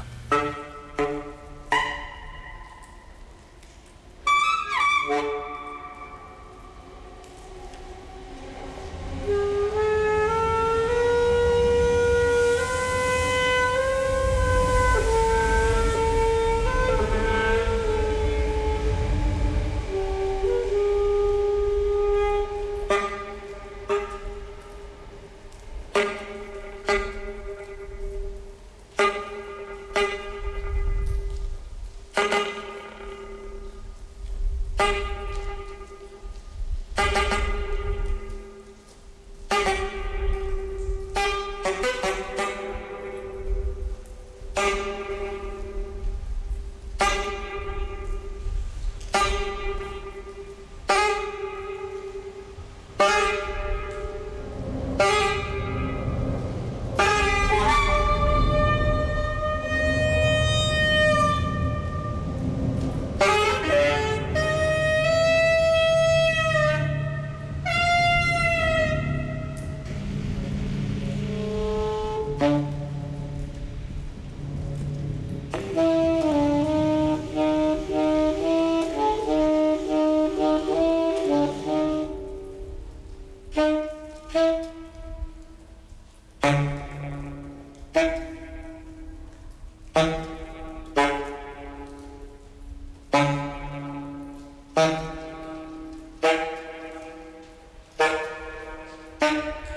Bye. 99.32 99.71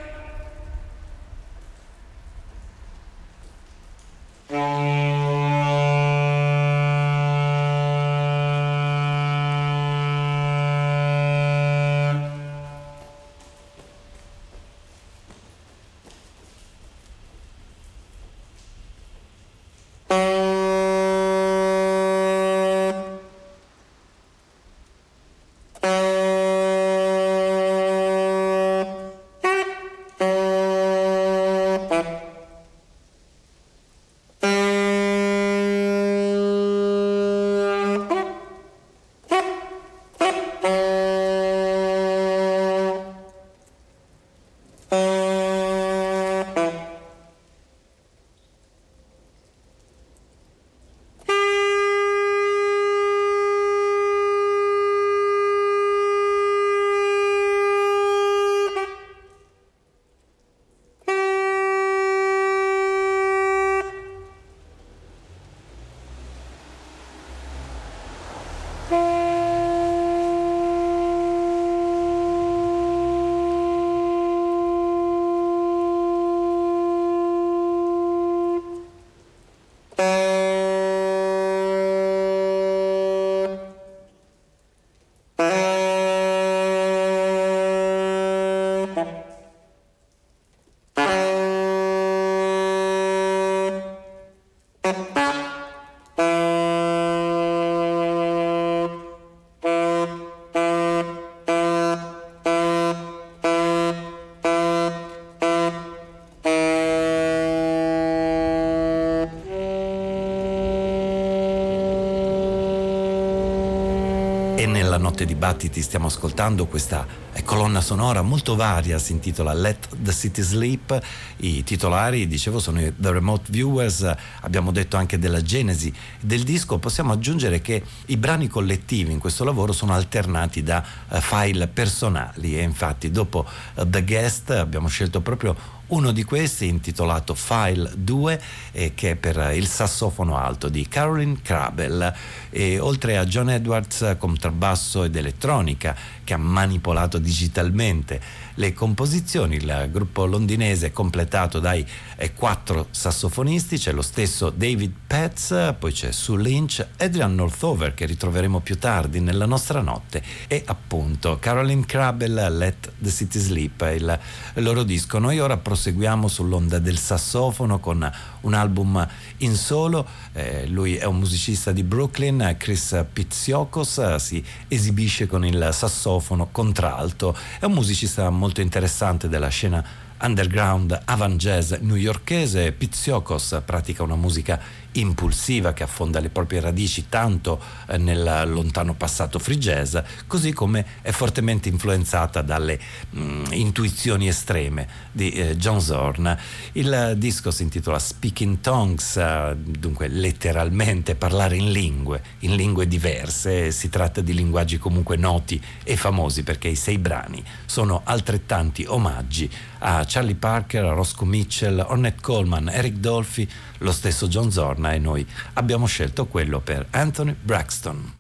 Nella 114.96 115.10
notte 115.10 115.26
di 115.26 115.36
battiti 115.36 115.82
stiamo 115.82 116.08
ascoltando 116.08 116.68
questa 116.68 117.06
colonna 117.44 117.82
sonora 117.82 118.22
molto 118.22 118.56
varia, 118.56 118.98
si 118.98 119.12
intitola 119.12 119.54
Let 119.54 119.90
the 120.02 120.14
City 120.14 120.42
Sleep. 120.42 120.98
I 121.38 121.66
titolari, 121.66 122.28
dicevo, 122.28 122.60
sono 122.60 122.80
i 122.80 122.94
The 122.96 123.12
Remote 123.12 123.52
Viewers, 123.52 124.10
abbiamo 124.40 124.72
detto 124.72 124.96
anche 124.96 125.20
della 125.20 125.42
genesi 125.42 125.94
del 126.22 126.44
disco. 126.44 126.78
Possiamo 126.78 127.12
aggiungere 127.12 127.60
che 127.60 127.84
i 128.06 128.16
brani 128.16 128.48
collettivi 128.48 129.12
in 129.12 129.20
questo 129.20 129.44
lavoro 129.44 129.74
sono 129.74 129.94
alternati 129.94 130.64
da 130.64 130.82
uh, 131.10 131.20
file 131.20 131.68
personali 131.68 132.58
e 132.58 132.62
infatti 132.62 133.12
dopo 133.12 133.46
uh, 133.74 133.90
The 133.90 134.04
Guest 134.06 134.52
abbiamo 134.52 134.88
scelto 134.88 135.20
proprio 135.20 135.56
uno 135.88 136.12
di 136.12 136.24
questi 136.24 136.68
intitolato 136.68 137.36
File 137.36 137.92
2 137.96 138.42
eh, 138.72 138.94
che 138.96 139.12
è 139.12 139.16
per 139.16 139.52
il 139.54 139.68
sassofono 139.68 140.38
alto 140.38 140.70
di 140.70 140.88
Caroline 140.88 141.38
Crabel 141.42 142.14
e 142.50 142.80
oltre 142.80 143.18
a 143.18 143.26
John 143.26 143.50
Edwards 143.50 144.16
contrabbasso 144.18 145.04
ed 145.04 145.16
elettronica 145.16 145.96
che 146.26 146.34
ha 146.34 146.38
manipolato 146.38 147.18
digitalmente 147.20 148.20
le 148.56 148.74
composizioni. 148.74 149.56
Il 149.56 149.90
gruppo 149.92 150.26
londinese 150.26 150.88
è 150.88 150.92
completato 150.92 151.60
dai 151.60 151.86
eh, 152.18 152.34
quattro 152.34 152.88
sassofonisti, 152.92 153.78
c'è 153.78 153.94
lo 153.94 154.02
stesso 154.02 154.50
David 154.50 154.92
Petz, 155.08 155.76
poi 155.80 155.94
c'è 155.94 156.12
Sue 156.12 156.42
Lynch, 156.42 156.86
Adrian 156.98 157.34
Northover 157.36 157.94
che 157.94 158.06
ritroveremo 158.06 158.60
più 158.60 158.78
tardi 158.78 159.22
nella 159.22 159.46
nostra 159.46 159.80
notte 159.80 160.22
e 160.48 160.64
appunto 160.66 161.38
Caroline 161.40 161.86
Crabel 161.86 162.58
Let 162.58 162.94
the 163.00 163.10
City 163.10 163.40
Sleep, 163.40 163.82
il 163.96 164.20
loro 164.56 164.84
disco. 164.84 165.20
Noi 165.20 165.40
ora 165.40 165.58
proseguiamo 165.58 166.28
sull'onda 166.28 166.80
del 166.80 166.98
sassofono 166.98 167.80
con 167.80 168.12
un 168.42 168.54
album 168.54 169.08
in 169.38 169.56
solo, 169.56 170.08
eh, 170.34 170.66
lui 170.68 170.96
è 170.96 171.06
un 171.06 171.20
musicista 171.20 171.72
di 171.72 171.84
Brooklyn, 171.84 172.56
Chris 172.58 173.06
Pizziokos, 173.14 174.16
si 174.16 174.44
esibisce 174.68 175.28
con 175.28 175.46
il 175.46 175.70
sassofono 175.72 176.15
contralto, 176.52 177.36
è 177.60 177.66
un 177.66 177.74
musicista 177.74 178.30
molto 178.30 178.62
interessante 178.62 179.28
della 179.28 179.50
scena 179.50 179.84
underground 180.22 181.02
avant 181.06 181.36
jazz 181.36 181.74
newyorkese, 181.74 182.72
Pizziokos 182.72 183.62
pratica 183.66 184.04
una 184.04 184.16
musica 184.16 184.60
impulsiva 184.96 185.74
che 185.74 185.84
affonda 185.84 186.20
le 186.20 186.30
proprie 186.30 186.60
radici 186.60 187.06
tanto 187.10 187.60
eh, 187.88 187.98
nel 187.98 188.44
lontano 188.48 188.94
passato 188.94 189.40
jazz, 189.58 189.98
così 190.28 190.54
come 190.54 190.86
è 191.02 191.12
fortemente 191.12 191.70
influenzata 191.70 192.42
dalle 192.42 192.80
mh, 193.10 193.22
mm, 193.22 193.44
intuizioni 193.52 194.28
estreme 194.28 194.88
di 195.12 195.32
eh, 195.32 195.58
John 195.58 195.82
Zorn. 195.82 196.38
Il 196.74 197.14
disco 197.18 197.52
si 197.52 197.64
intitola 197.64 198.00
Speaking 198.00 198.60
Tongues, 198.62 199.18
eh, 199.18 199.56
dunque 199.58 200.08
letteralmente 200.08 201.16
parlare 201.16 201.56
in 201.56 201.72
lingue, 201.72 202.22
in 202.40 202.56
lingue 202.56 202.88
diverse, 202.88 203.72
si 203.72 203.90
tratta 203.90 204.22
di 204.22 204.34
linguaggi 204.34 204.78
comunque 204.78 205.16
noti 205.16 205.62
e 205.84 205.96
famosi 205.96 206.44
perché 206.44 206.68
i 206.68 206.76
sei 206.76 206.98
brani 206.98 207.44
sono 207.66 208.02
altrettanti 208.04 208.86
omaggi 208.88 209.50
a 209.80 210.04
Charlie 210.08 210.36
Parker, 210.36 210.84
a 210.84 210.94
Roscoe 210.94 211.28
Mitchell, 211.28 211.84
Ornette 211.88 212.22
Coleman, 212.22 212.70
Eric 212.70 212.96
Dolphy, 212.96 213.48
lo 213.80 213.92
stesso 213.92 214.28
John 214.28 214.50
ma 214.86 214.94
è 214.94 215.00
noi. 215.00 215.26
Abbiamo 215.54 215.88
scelto 215.88 216.28
quello 216.28 216.60
per 216.60 216.86
Anthony 216.92 217.36
Braxton. 217.40 218.14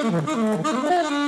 Thank 0.00 1.22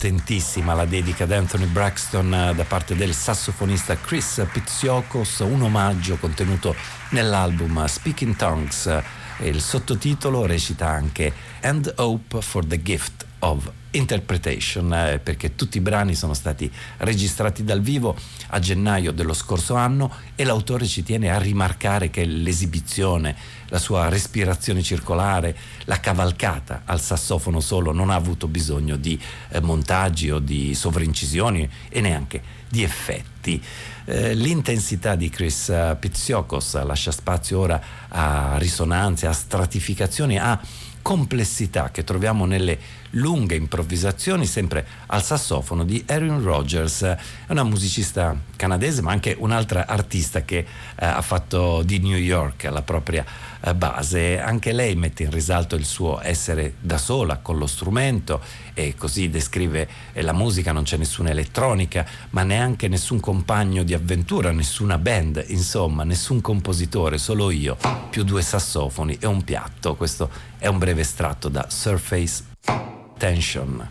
potentissima 0.00 0.72
la 0.72 0.86
dedica 0.86 1.26
di 1.26 1.34
Anthony 1.34 1.66
Braxton 1.66 2.32
eh, 2.32 2.54
da 2.54 2.64
parte 2.64 2.96
del 2.96 3.12
sassofonista 3.12 3.98
Chris 3.98 4.42
Pizziocos, 4.50 5.40
un 5.40 5.60
omaggio 5.60 6.16
contenuto 6.16 6.74
nell'album 7.10 7.84
Speaking 7.84 8.34
Tongues. 8.34 9.02
Il 9.40 9.60
sottotitolo 9.60 10.46
recita 10.46 10.88
anche 10.88 11.30
And 11.60 11.92
Hope 11.98 12.40
for 12.40 12.64
the 12.64 12.80
Gift 12.80 13.26
of 13.40 13.70
Interpretation 13.92 14.92
eh, 14.92 15.18
perché 15.18 15.56
tutti 15.56 15.78
i 15.78 15.80
brani 15.80 16.14
sono 16.14 16.32
stati 16.32 16.70
registrati 16.98 17.64
dal 17.64 17.80
vivo 17.80 18.16
a 18.50 18.60
gennaio 18.60 19.10
dello 19.10 19.34
scorso 19.34 19.74
anno 19.74 20.14
e 20.36 20.44
l'autore 20.44 20.86
ci 20.86 21.02
tiene 21.02 21.30
a 21.30 21.38
rimarcare 21.38 22.08
che 22.08 22.24
l'esibizione, 22.24 23.34
la 23.66 23.78
sua 23.78 24.08
respirazione 24.08 24.82
circolare, 24.82 25.56
la 25.86 25.98
cavalcata 25.98 26.82
al 26.84 27.00
sassofono 27.00 27.58
solo 27.58 27.90
non 27.90 28.10
ha 28.10 28.14
avuto 28.14 28.46
bisogno 28.46 28.94
di 28.94 29.20
eh, 29.48 29.60
montaggi 29.60 30.30
o 30.30 30.38
di 30.38 30.72
sovraincisioni 30.72 31.68
e 31.88 32.00
neanche 32.00 32.42
di 32.68 32.84
effetti. 32.84 33.60
Eh, 34.04 34.34
l'intensità 34.34 35.16
di 35.16 35.28
Chris 35.30 35.68
eh, 35.68 35.96
Pizziokos 35.98 36.80
lascia 36.84 37.10
spazio 37.10 37.58
ora 37.58 37.82
a 38.06 38.56
risonanze, 38.56 39.26
a 39.26 39.32
stratificazioni, 39.32 40.38
a 40.38 40.60
complessità 41.02 41.90
che 41.90 42.04
troviamo 42.04 42.44
nelle 42.44 42.78
lunghe 43.12 43.56
improvvisazioni 43.56 44.46
sempre 44.46 44.86
al 45.06 45.22
sassofono 45.22 45.84
di 45.84 46.02
Erin 46.06 46.42
Rogers, 46.42 47.16
una 47.48 47.62
musicista 47.64 48.36
canadese 48.56 49.02
ma 49.02 49.10
anche 49.12 49.34
un'altra 49.38 49.86
artista 49.86 50.42
che 50.42 50.58
eh, 50.58 50.66
ha 50.96 51.22
fatto 51.22 51.82
di 51.82 51.98
New 51.98 52.16
York 52.16 52.64
la 52.70 52.82
propria 52.82 53.24
eh, 53.60 53.74
base. 53.74 54.40
Anche 54.40 54.72
lei 54.72 54.94
mette 54.94 55.24
in 55.24 55.30
risalto 55.30 55.74
il 55.76 55.84
suo 55.84 56.20
essere 56.22 56.74
da 56.80 56.98
sola 56.98 57.38
con 57.38 57.58
lo 57.58 57.66
strumento 57.66 58.40
e 58.74 58.94
così 58.96 59.30
descrive 59.30 59.88
eh, 60.12 60.22
la 60.22 60.32
musica, 60.32 60.72
non 60.72 60.84
c'è 60.84 60.96
nessuna 60.96 61.30
elettronica 61.30 62.06
ma 62.30 62.42
neanche 62.42 62.88
nessun 62.88 63.20
compagno 63.20 63.82
di 63.82 63.94
avventura, 63.94 64.52
nessuna 64.52 64.98
band, 64.98 65.44
insomma 65.48 66.04
nessun 66.04 66.40
compositore, 66.40 67.18
solo 67.18 67.50
io, 67.50 67.76
più 68.10 68.24
due 68.24 68.42
sassofoni 68.42 69.16
e 69.20 69.26
un 69.26 69.42
piatto. 69.42 69.96
Questo 69.96 70.30
è 70.58 70.66
un 70.66 70.78
breve 70.78 71.00
estratto 71.00 71.48
da 71.48 71.66
Surface 71.68 72.99
Tension. 73.20 73.86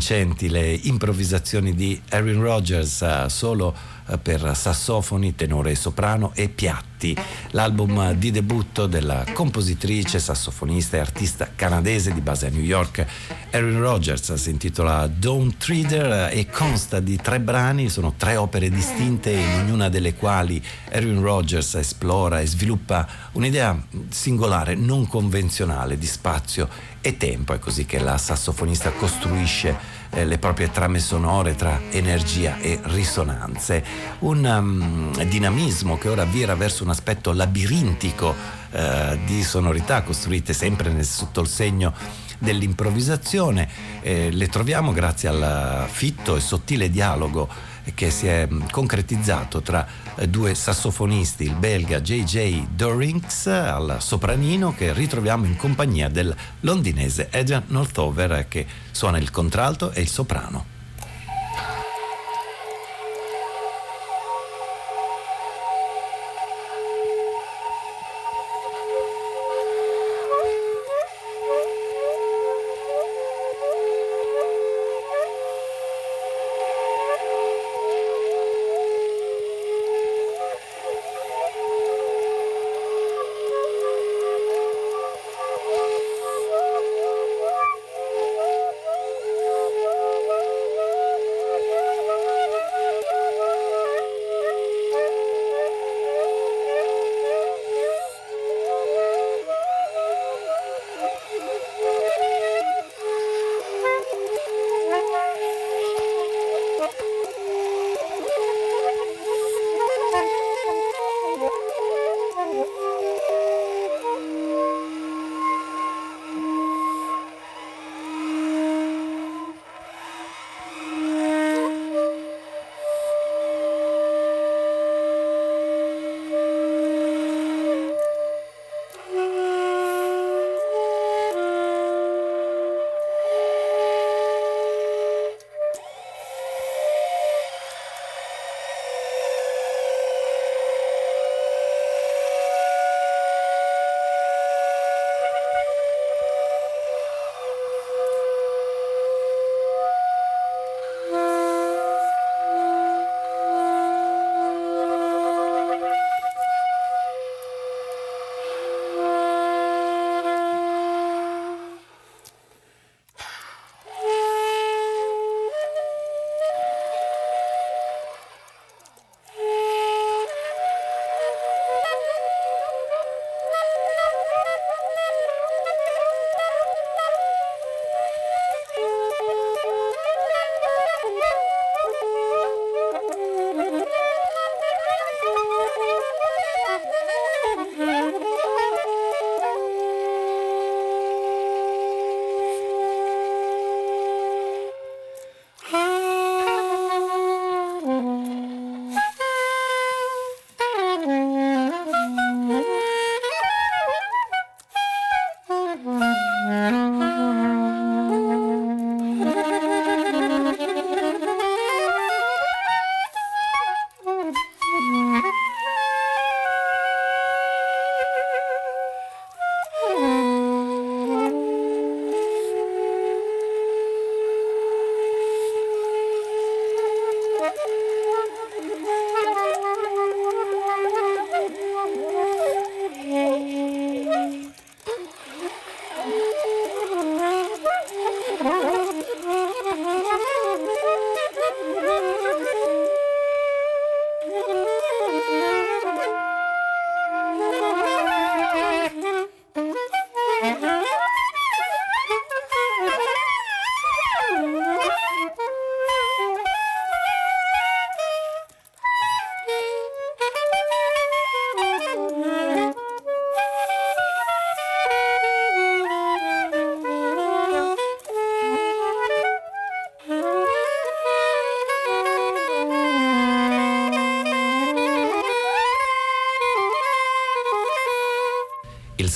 Avvincenti 0.00 0.48
le 0.48 0.72
improvvisazioni 0.72 1.74
di 1.74 2.00
Erin 2.08 2.40
Rogers 2.40 3.02
eh, 3.02 3.24
solo 3.28 3.76
eh, 4.08 4.16
per 4.16 4.56
sassofoni, 4.56 5.34
tenore 5.34 5.74
soprano 5.74 6.32
e 6.34 6.48
piatti. 6.48 7.14
L'album 7.50 8.12
di 8.14 8.30
debutto 8.30 8.86
della 8.86 9.24
compositrice, 9.32 10.18
sassofonista 10.18 10.96
e 10.96 11.00
artista 11.00 11.50
canadese 11.54 12.12
di 12.12 12.20
base 12.20 12.46
a 12.46 12.50
New 12.50 12.62
York, 12.62 13.06
Erin 13.50 13.78
Rogers, 13.78 14.34
si 14.34 14.50
intitola 14.50 15.06
Don't 15.06 15.56
Treader 15.58 16.30
e 16.32 16.46
consta 16.50 17.00
di 17.00 17.16
tre 17.16 17.40
brani, 17.40 17.88
sono 17.88 18.14
tre 18.16 18.36
opere 18.36 18.70
distinte 18.70 19.30
in 19.30 19.60
ognuna 19.60 19.88
delle 19.88 20.14
quali 20.14 20.62
Erin 20.88 21.20
Rogers 21.20 21.74
esplora 21.76 22.40
e 22.40 22.46
sviluppa 22.46 23.06
un'idea 23.32 23.78
singolare, 24.08 24.74
non 24.74 25.06
convenzionale 25.06 25.96
di 25.96 26.06
spazio 26.06 26.68
e 27.00 27.16
tempo. 27.16 27.54
È 27.54 27.58
così 27.58 27.86
che 27.86 27.98
la 27.98 28.18
sassofonista 28.18 28.90
costruisce 28.92 29.76
eh, 30.10 30.24
le 30.24 30.38
proprie 30.38 30.70
trame 30.70 30.98
sonore 30.98 31.54
tra 31.54 31.80
energia 31.90 32.58
e 32.58 32.80
risonanze. 32.82 33.84
Un 34.20 34.44
um, 34.44 35.24
dinamismo 35.24 35.98
che 35.98 36.08
ora 36.08 36.24
vira 36.24 36.54
verso 36.54 36.84
un 36.84 36.90
aspetto 36.90 37.32
labirintico 37.32 38.34
eh, 38.70 39.18
di 39.24 39.42
sonorità 39.42 40.02
costruite 40.02 40.52
sempre 40.52 40.90
nel, 40.90 41.04
sotto 41.04 41.40
il 41.40 41.48
segno 41.48 41.94
dell'improvvisazione. 42.38 43.68
Eh, 44.02 44.30
le 44.30 44.48
troviamo 44.48 44.92
grazie 44.92 45.28
al 45.28 45.86
fitto 45.88 46.36
e 46.36 46.40
sottile 46.40 46.90
dialogo 46.90 47.48
che 47.94 48.10
si 48.10 48.26
è 48.26 48.46
mm, 48.50 48.62
concretizzato 48.70 49.60
tra 49.60 49.86
eh, 50.16 50.28
due 50.28 50.54
sassofonisti, 50.54 51.44
il 51.44 51.54
belga 51.54 52.00
JJ 52.00 52.68
Dorinks 52.74 53.46
al 53.46 53.96
sopranino 54.00 54.74
che 54.74 54.92
ritroviamo 54.92 55.46
in 55.46 55.56
compagnia 55.56 56.08
del 56.08 56.34
londinese 56.60 57.28
Adrian 57.32 57.64
Northover 57.68 58.46
che 58.48 58.66
suona 58.90 59.18
il 59.18 59.30
contralto 59.30 59.90
e 59.92 60.00
il 60.00 60.08
soprano. 60.08 60.79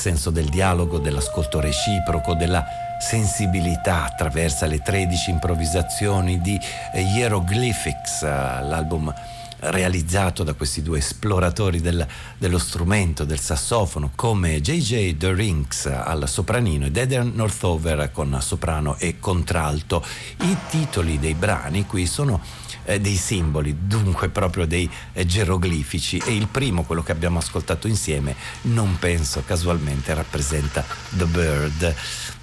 Senso 0.05 0.29
del 0.29 0.51
dialogo, 0.51 0.99
dell'ascolto 0.99 1.61
reciproco, 1.61 2.35
della 2.35 2.63
sensibilità 3.01 4.05
attraversa 4.05 4.67
le 4.67 4.83
13 4.83 5.31
improvvisazioni 5.31 6.43
di 6.43 6.61
Hieroglyphics, 6.93 8.21
l'album 8.21 9.15
realizzato 9.61 10.43
da 10.43 10.53
questi 10.53 10.83
due 10.83 10.99
esploratori 10.99 11.81
del, 11.81 12.07
dello 12.37 12.59
strumento, 12.59 13.25
del 13.25 13.41
sassofono, 13.41 14.11
come 14.15 14.61
J.J. 14.61 15.17
The 15.17 15.33
Rinks 15.33 15.87
al 15.87 16.29
sopranino 16.29 16.85
ed 16.85 16.99
Eden 16.99 17.33
Northover 17.35 18.11
con 18.13 18.37
soprano 18.43 18.97
e 18.99 19.19
contralto. 19.19 20.05
I 20.41 20.55
titoli 20.69 21.19
dei 21.19 21.35
brani 21.35 21.87
qui 21.87 22.05
sono 22.05 22.43
eh, 22.85 23.01
dei 23.01 23.17
simboli, 23.17 23.77
dunque 23.87 24.29
proprio 24.29 24.67
dei 24.67 24.91
eh, 25.13 25.27
geroglifici 25.27 26.23
e 26.25 26.35
il 26.35 26.47
primo, 26.47 26.85
quello 26.85 27.03
che 27.03 27.13
abbiamo 27.13 27.39
ascoltato 27.39 27.89
insieme, 27.89 28.35
non 28.63 28.99
penso 28.99 29.43
casualmente 29.45 30.15
rappresenta 30.15 30.85
The 31.11 31.25
Bird. 31.25 31.95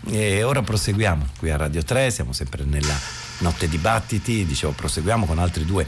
E 0.07 0.43
ora 0.43 0.61
proseguiamo 0.61 1.27
qui 1.37 1.51
a 1.51 1.57
Radio 1.57 1.83
3, 1.83 2.09
siamo 2.09 2.33
sempre 2.33 2.63
nella 2.63 2.97
notte 3.39 3.67
dibattiti, 3.67 4.45
dicevo 4.45 4.71
proseguiamo 4.71 5.25
con 5.25 5.39
altri 5.39 5.65
due 5.65 5.87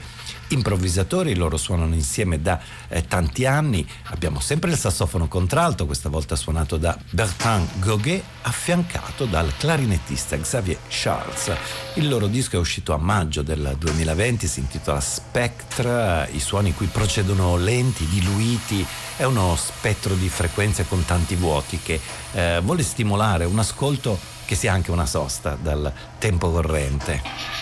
improvvisatori, 0.54 1.36
loro 1.36 1.58
suonano 1.58 1.94
insieme 1.94 2.42
da 2.42 2.60
eh, 2.88 3.06
tanti 3.08 3.46
anni, 3.46 3.86
abbiamo 4.06 4.40
sempre 4.40 4.72
il 4.72 4.78
sassofono 4.78 5.28
contralto, 5.28 5.86
questa 5.86 6.10
volta 6.10 6.36
suonato 6.36 6.78
da 6.78 6.98
Bertrand 7.10 7.68
Goguet, 7.80 8.24
affiancato 8.44 9.26
dal 9.26 9.52
clarinettista 9.58 10.38
Xavier 10.38 10.78
Charles. 10.88 11.52
Il 11.96 12.08
loro 12.08 12.28
disco 12.28 12.56
è 12.56 12.60
uscito 12.60 12.94
a 12.94 12.98
maggio 12.98 13.42
del 13.42 13.76
2020, 13.78 14.48
si 14.48 14.60
intitola 14.60 15.00
Spectre, 15.00 16.30
i 16.32 16.40
suoni 16.40 16.74
qui 16.74 16.88
procedono 16.88 17.58
lenti, 17.58 18.06
diluiti, 18.08 18.86
è 19.18 19.24
uno 19.24 19.56
spettro 19.56 20.16
di 20.16 20.30
frequenze 20.30 20.88
con 20.88 21.06
tanti 21.06 21.36
vuoti 21.36 21.80
che 21.82 22.00
eh, 22.34 22.62
vuole 22.64 22.84
stimolare 22.84 23.46
un 23.46 23.60
ascolto 23.60 24.18
che 24.46 24.56
sia 24.56 24.74
anche 24.74 24.92
una 24.92 25.06
sosta 25.06 25.58
dal 25.60 25.92
tempo 26.20 26.52
corrente. 26.52 27.53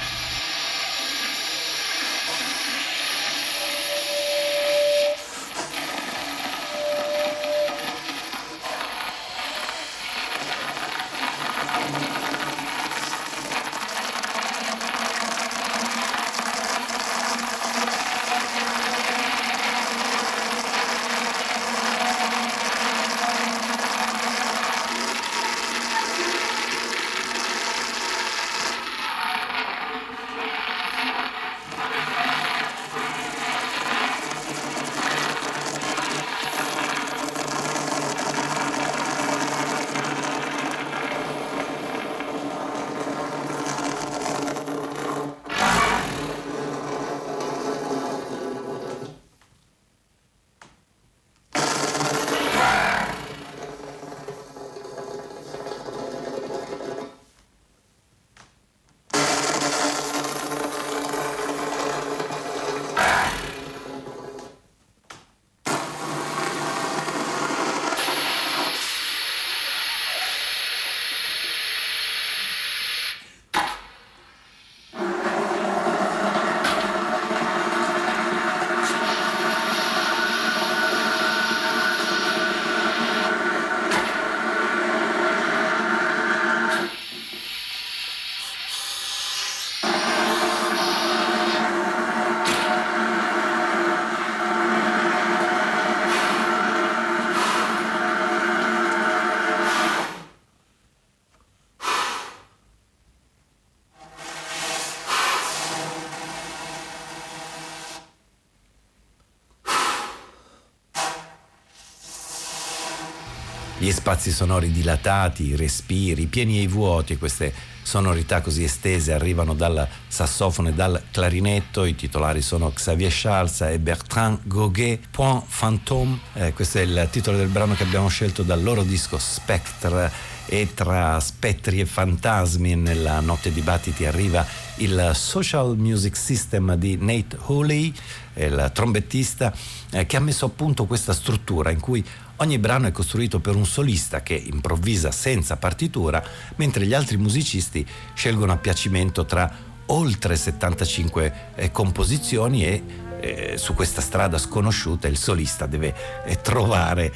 Gli 113.91 113.93
spazi 113.93 114.31
sonori 114.31 114.72
dilatati, 114.72 115.47
i 115.47 115.55
respiri, 115.57 116.27
pieni 116.27 116.63
e 116.63 116.68
vuoti, 116.69 117.18
queste 117.18 117.53
sonorità 117.81 118.39
così 118.39 118.63
estese 118.63 119.11
arrivano 119.11 119.53
dal 119.53 119.85
sassofono 120.07 120.69
e 120.69 120.73
dal 120.73 121.01
clarinetto, 121.11 121.84
i 121.84 121.93
titolari 121.93 122.41
sono 122.41 122.72
Xavier 122.72 123.11
Charles 123.13 123.59
e 123.61 123.80
Bertrand 123.80 124.39
Goguet, 124.43 125.07
Point 125.11 125.43
Fantôme, 125.45 126.18
eh, 126.35 126.53
questo 126.53 126.77
è 126.77 126.81
il 126.84 127.09
titolo 127.11 127.35
del 127.35 127.49
brano 127.49 127.73
che 127.73 127.84
abbiamo 127.84 128.07
scelto 128.07 128.43
dal 128.43 128.63
loro 128.63 128.84
disco 128.84 129.18
Spectre 129.18 130.09
e 130.45 130.73
tra 130.73 131.19
spettri 131.19 131.81
e 131.81 131.85
fantasmi 131.85 132.76
nella 132.76 133.19
notte 133.19 133.51
di 133.51 133.61
battiti 133.61 134.05
arriva 134.05 134.45
il 134.77 135.11
Social 135.13 135.77
Music 135.77 136.15
System 136.15 136.76
di 136.76 136.97
Nate 136.97 137.38
Hooley, 137.45 137.93
il 138.35 138.72
trombettista, 138.73 139.53
eh, 139.91 140.05
che 140.05 140.18
ha 140.18 140.22
messo 140.22 140.45
a 140.45 140.49
punto 140.49 140.85
questa 140.85 141.13
struttura 141.13 141.72
in 141.72 141.80
cui 141.80 142.03
Ogni 142.41 142.57
brano 142.57 142.88
è 142.88 142.91
costruito 142.91 143.39
per 143.39 143.55
un 143.55 143.68
solista 143.68 144.23
che 144.23 144.34
improvvisa 144.34 145.11
senza 145.11 145.57
partitura, 145.57 146.23
mentre 146.55 146.88
gli 146.88 146.93
altri 146.95 147.18
musicisti 147.18 147.85
scelgono 148.15 148.51
a 148.51 148.57
piacimento 148.57 149.26
tra 149.26 149.53
oltre 149.85 150.35
75 150.35 151.34
eh, 151.53 151.72
composizioni 151.72 152.65
e 152.65 152.84
eh, 153.19 153.57
su 153.59 153.76
questa 153.76 154.01
strada 154.01 154.39
sconosciuta 154.39 155.07
il 155.07 155.18
solista 155.18 155.68
deve 155.68 155.93
eh, 156.26 156.41
trovare 156.41 157.13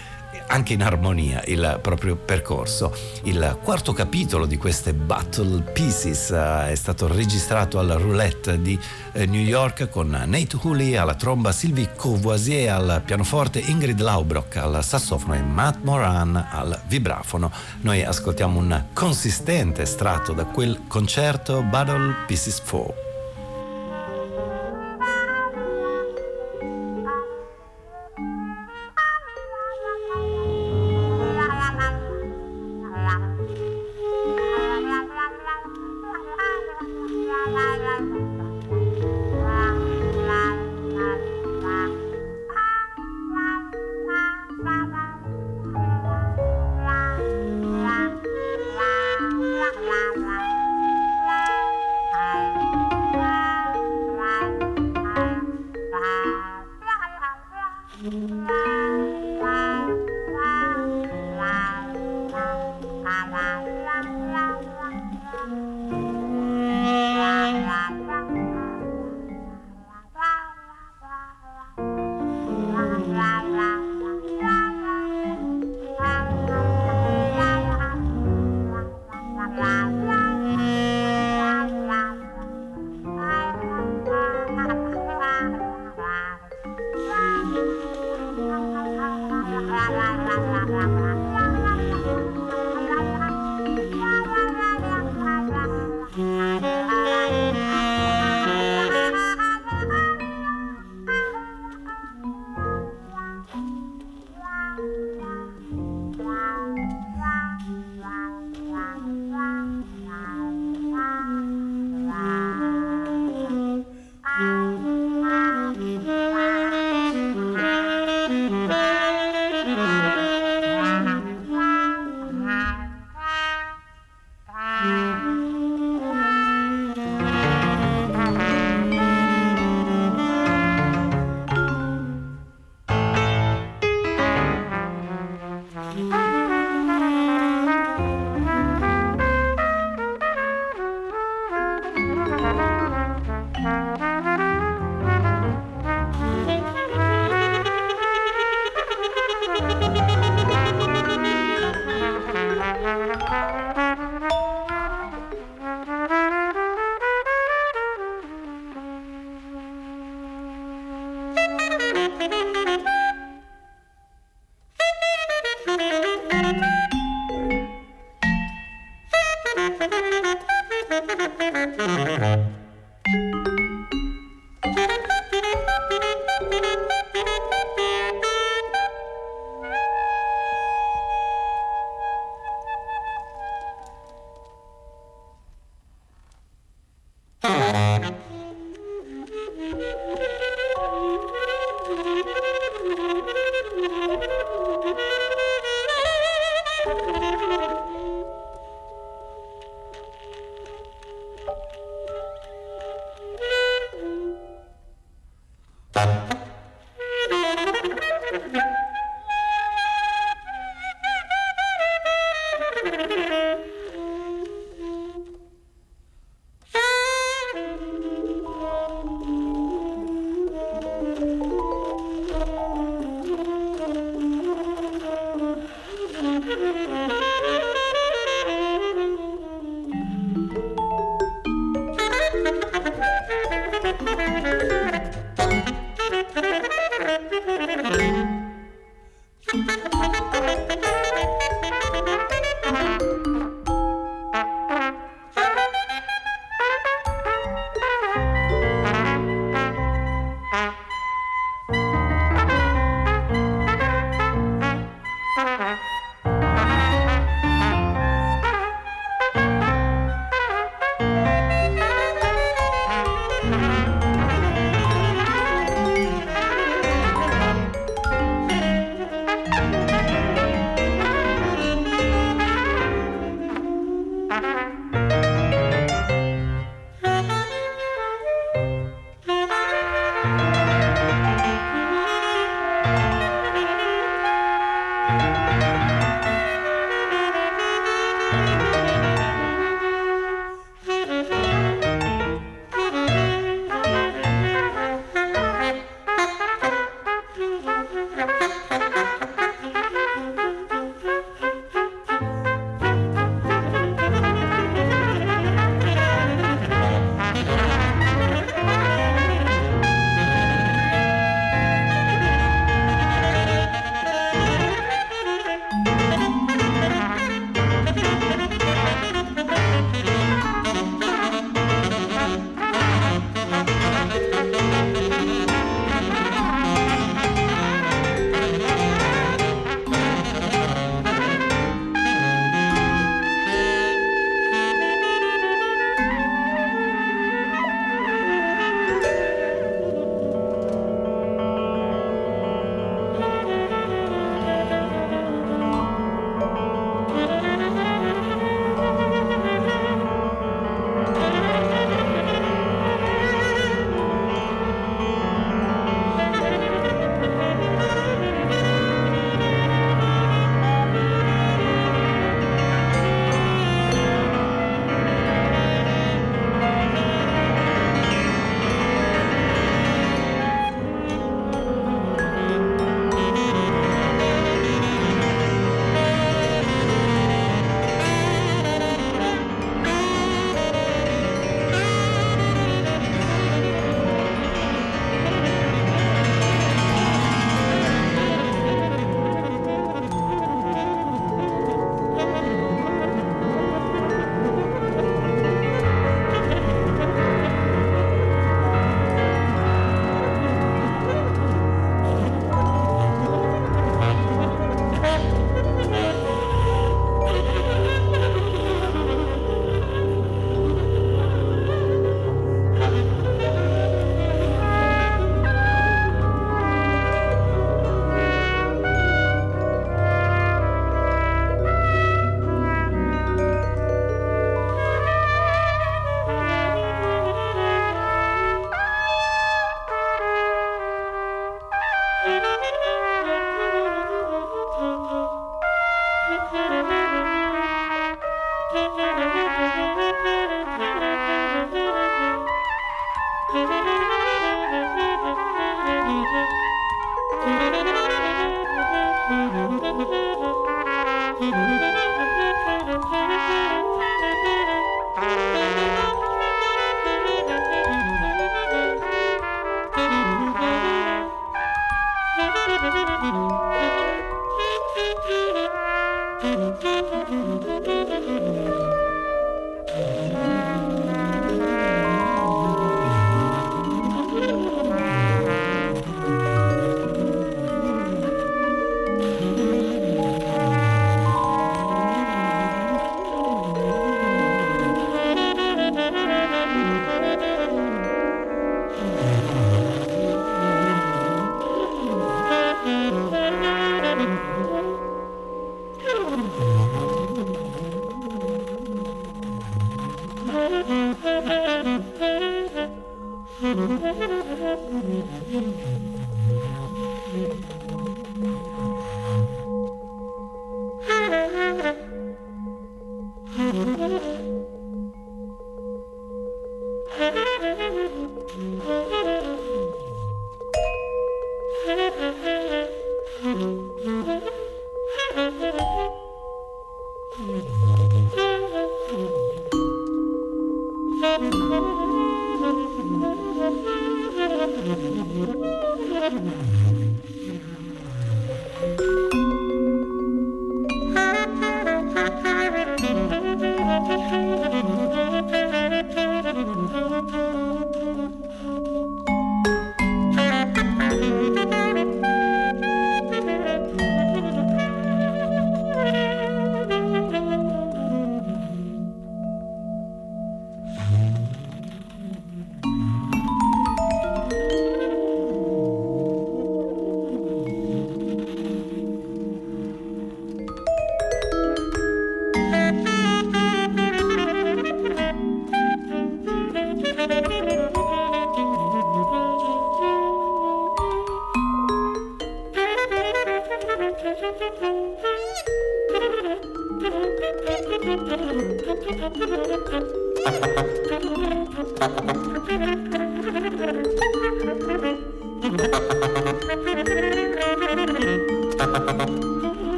anche 0.47 0.73
in 0.73 0.83
armonia 0.83 1.43
il 1.45 1.79
proprio 1.81 2.15
percorso. 2.15 2.93
Il 3.23 3.59
quarto 3.63 3.93
capitolo 3.93 4.45
di 4.45 4.57
queste 4.57 4.93
Battle 4.93 5.61
Pieces 5.61 6.29
uh, 6.29 6.69
è 6.69 6.75
stato 6.75 7.07
registrato 7.07 7.79
al 7.79 7.87
Roulette 7.89 8.61
di 8.61 8.79
uh, 9.13 9.19
New 9.23 9.41
York 9.41 9.89
con 9.89 10.09
Nate 10.09 10.57
Hooley 10.61 10.95
alla 10.95 11.15
tromba, 11.15 11.51
Sylvie 11.51 11.93
Courvoisier 11.95 12.71
al 12.71 13.01
pianoforte, 13.05 13.59
Ingrid 13.59 13.99
Laubrock 13.99 14.57
al 14.57 14.83
sassofono 14.83 15.35
e 15.35 15.41
Matt 15.41 15.83
Moran 15.83 16.35
al 16.35 16.81
vibrafono. 16.87 17.51
Noi 17.81 18.03
ascoltiamo 18.03 18.59
un 18.59 18.85
consistente 18.93 19.83
estratto 19.83 20.33
da 20.33 20.45
quel 20.45 20.81
concerto 20.87 21.61
Battle 21.61 22.25
Pieces 22.27 22.61
4. 22.61 23.04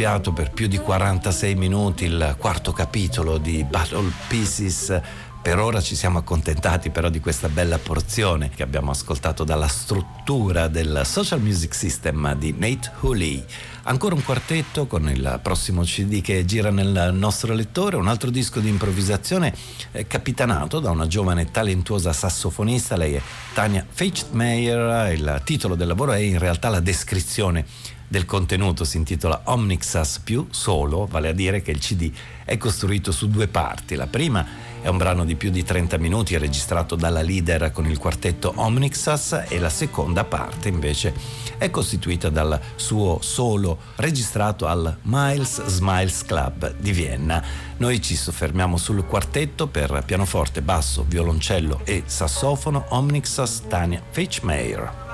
Fiato 0.00 0.32
per 0.32 0.50
più 0.50 0.66
di 0.66 0.78
46 0.78 1.56
minuti 1.56 2.06
il 2.06 2.34
quarto 2.38 2.72
capitolo 2.72 3.36
di 3.36 3.62
Battle 3.64 4.10
Pieces. 4.28 4.98
Per 5.42 5.58
ora 5.58 5.82
ci 5.82 5.94
siamo 5.94 6.16
accontentati 6.16 6.88
però 6.88 7.10
di 7.10 7.20
questa 7.20 7.50
bella 7.50 7.76
porzione 7.76 8.48
che 8.48 8.62
abbiamo 8.62 8.92
ascoltato 8.92 9.44
dalla 9.44 9.68
struttura 9.68 10.68
del 10.68 11.02
Social 11.04 11.42
Music 11.42 11.74
System 11.74 12.34
di 12.36 12.54
Nate 12.56 12.90
Hooley. 13.00 13.44
Ancora 13.82 14.14
un 14.14 14.24
quartetto 14.24 14.86
con 14.86 15.06
il 15.10 15.38
prossimo 15.42 15.82
CD 15.82 16.22
che 16.22 16.46
gira 16.46 16.70
nel 16.70 17.10
nostro 17.12 17.52
lettore, 17.52 17.96
un 17.96 18.08
altro 18.08 18.30
disco 18.30 18.60
di 18.60 18.70
improvvisazione 18.70 19.54
eh, 19.92 20.06
capitanato 20.06 20.80
da 20.80 20.90
una 20.90 21.08
giovane 21.08 21.50
talentuosa 21.50 22.14
sassofonista, 22.14 22.96
lei 22.96 23.16
è 23.16 23.22
Tania 23.52 23.84
Feichtmeier, 23.86 25.12
il 25.12 25.42
titolo 25.44 25.74
del 25.74 25.88
lavoro 25.88 26.12
è 26.12 26.18
in 26.20 26.38
realtà 26.38 26.70
la 26.70 26.80
descrizione 26.80 27.98
del 28.10 28.24
contenuto 28.24 28.82
si 28.82 28.96
intitola 28.96 29.42
Omnixas 29.44 30.18
più 30.24 30.48
solo, 30.50 31.06
vale 31.06 31.28
a 31.28 31.32
dire 31.32 31.62
che 31.62 31.70
il 31.70 31.78
CD 31.78 32.10
è 32.44 32.56
costruito 32.56 33.12
su 33.12 33.28
due 33.28 33.46
parti. 33.46 33.94
La 33.94 34.08
prima 34.08 34.44
è 34.82 34.88
un 34.88 34.96
brano 34.96 35.24
di 35.24 35.36
più 35.36 35.50
di 35.50 35.62
30 35.62 35.96
minuti 35.98 36.36
registrato 36.36 36.96
dalla 36.96 37.22
leader 37.22 37.70
con 37.70 37.86
il 37.86 37.98
quartetto 37.98 38.52
Omnixas 38.56 39.44
e 39.46 39.60
la 39.60 39.68
seconda 39.68 40.24
parte 40.24 40.68
invece 40.68 41.14
è 41.56 41.70
costituita 41.70 42.30
dal 42.30 42.60
suo 42.74 43.20
solo 43.20 43.78
registrato 43.96 44.66
al 44.66 44.96
Miles 45.02 45.64
Smiles 45.66 46.24
Club 46.24 46.74
di 46.78 46.90
Vienna. 46.90 47.40
Noi 47.76 48.02
ci 48.02 48.16
soffermiamo 48.16 48.76
sul 48.76 49.06
quartetto 49.06 49.68
per 49.68 50.02
pianoforte, 50.04 50.62
basso, 50.62 51.04
violoncello 51.06 51.82
e 51.84 52.02
sassofono 52.06 52.86
Omnixas 52.88 53.68
Tania 53.68 54.02
Fitchmeyer. 54.10 55.08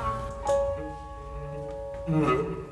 Mm. 2.09 2.66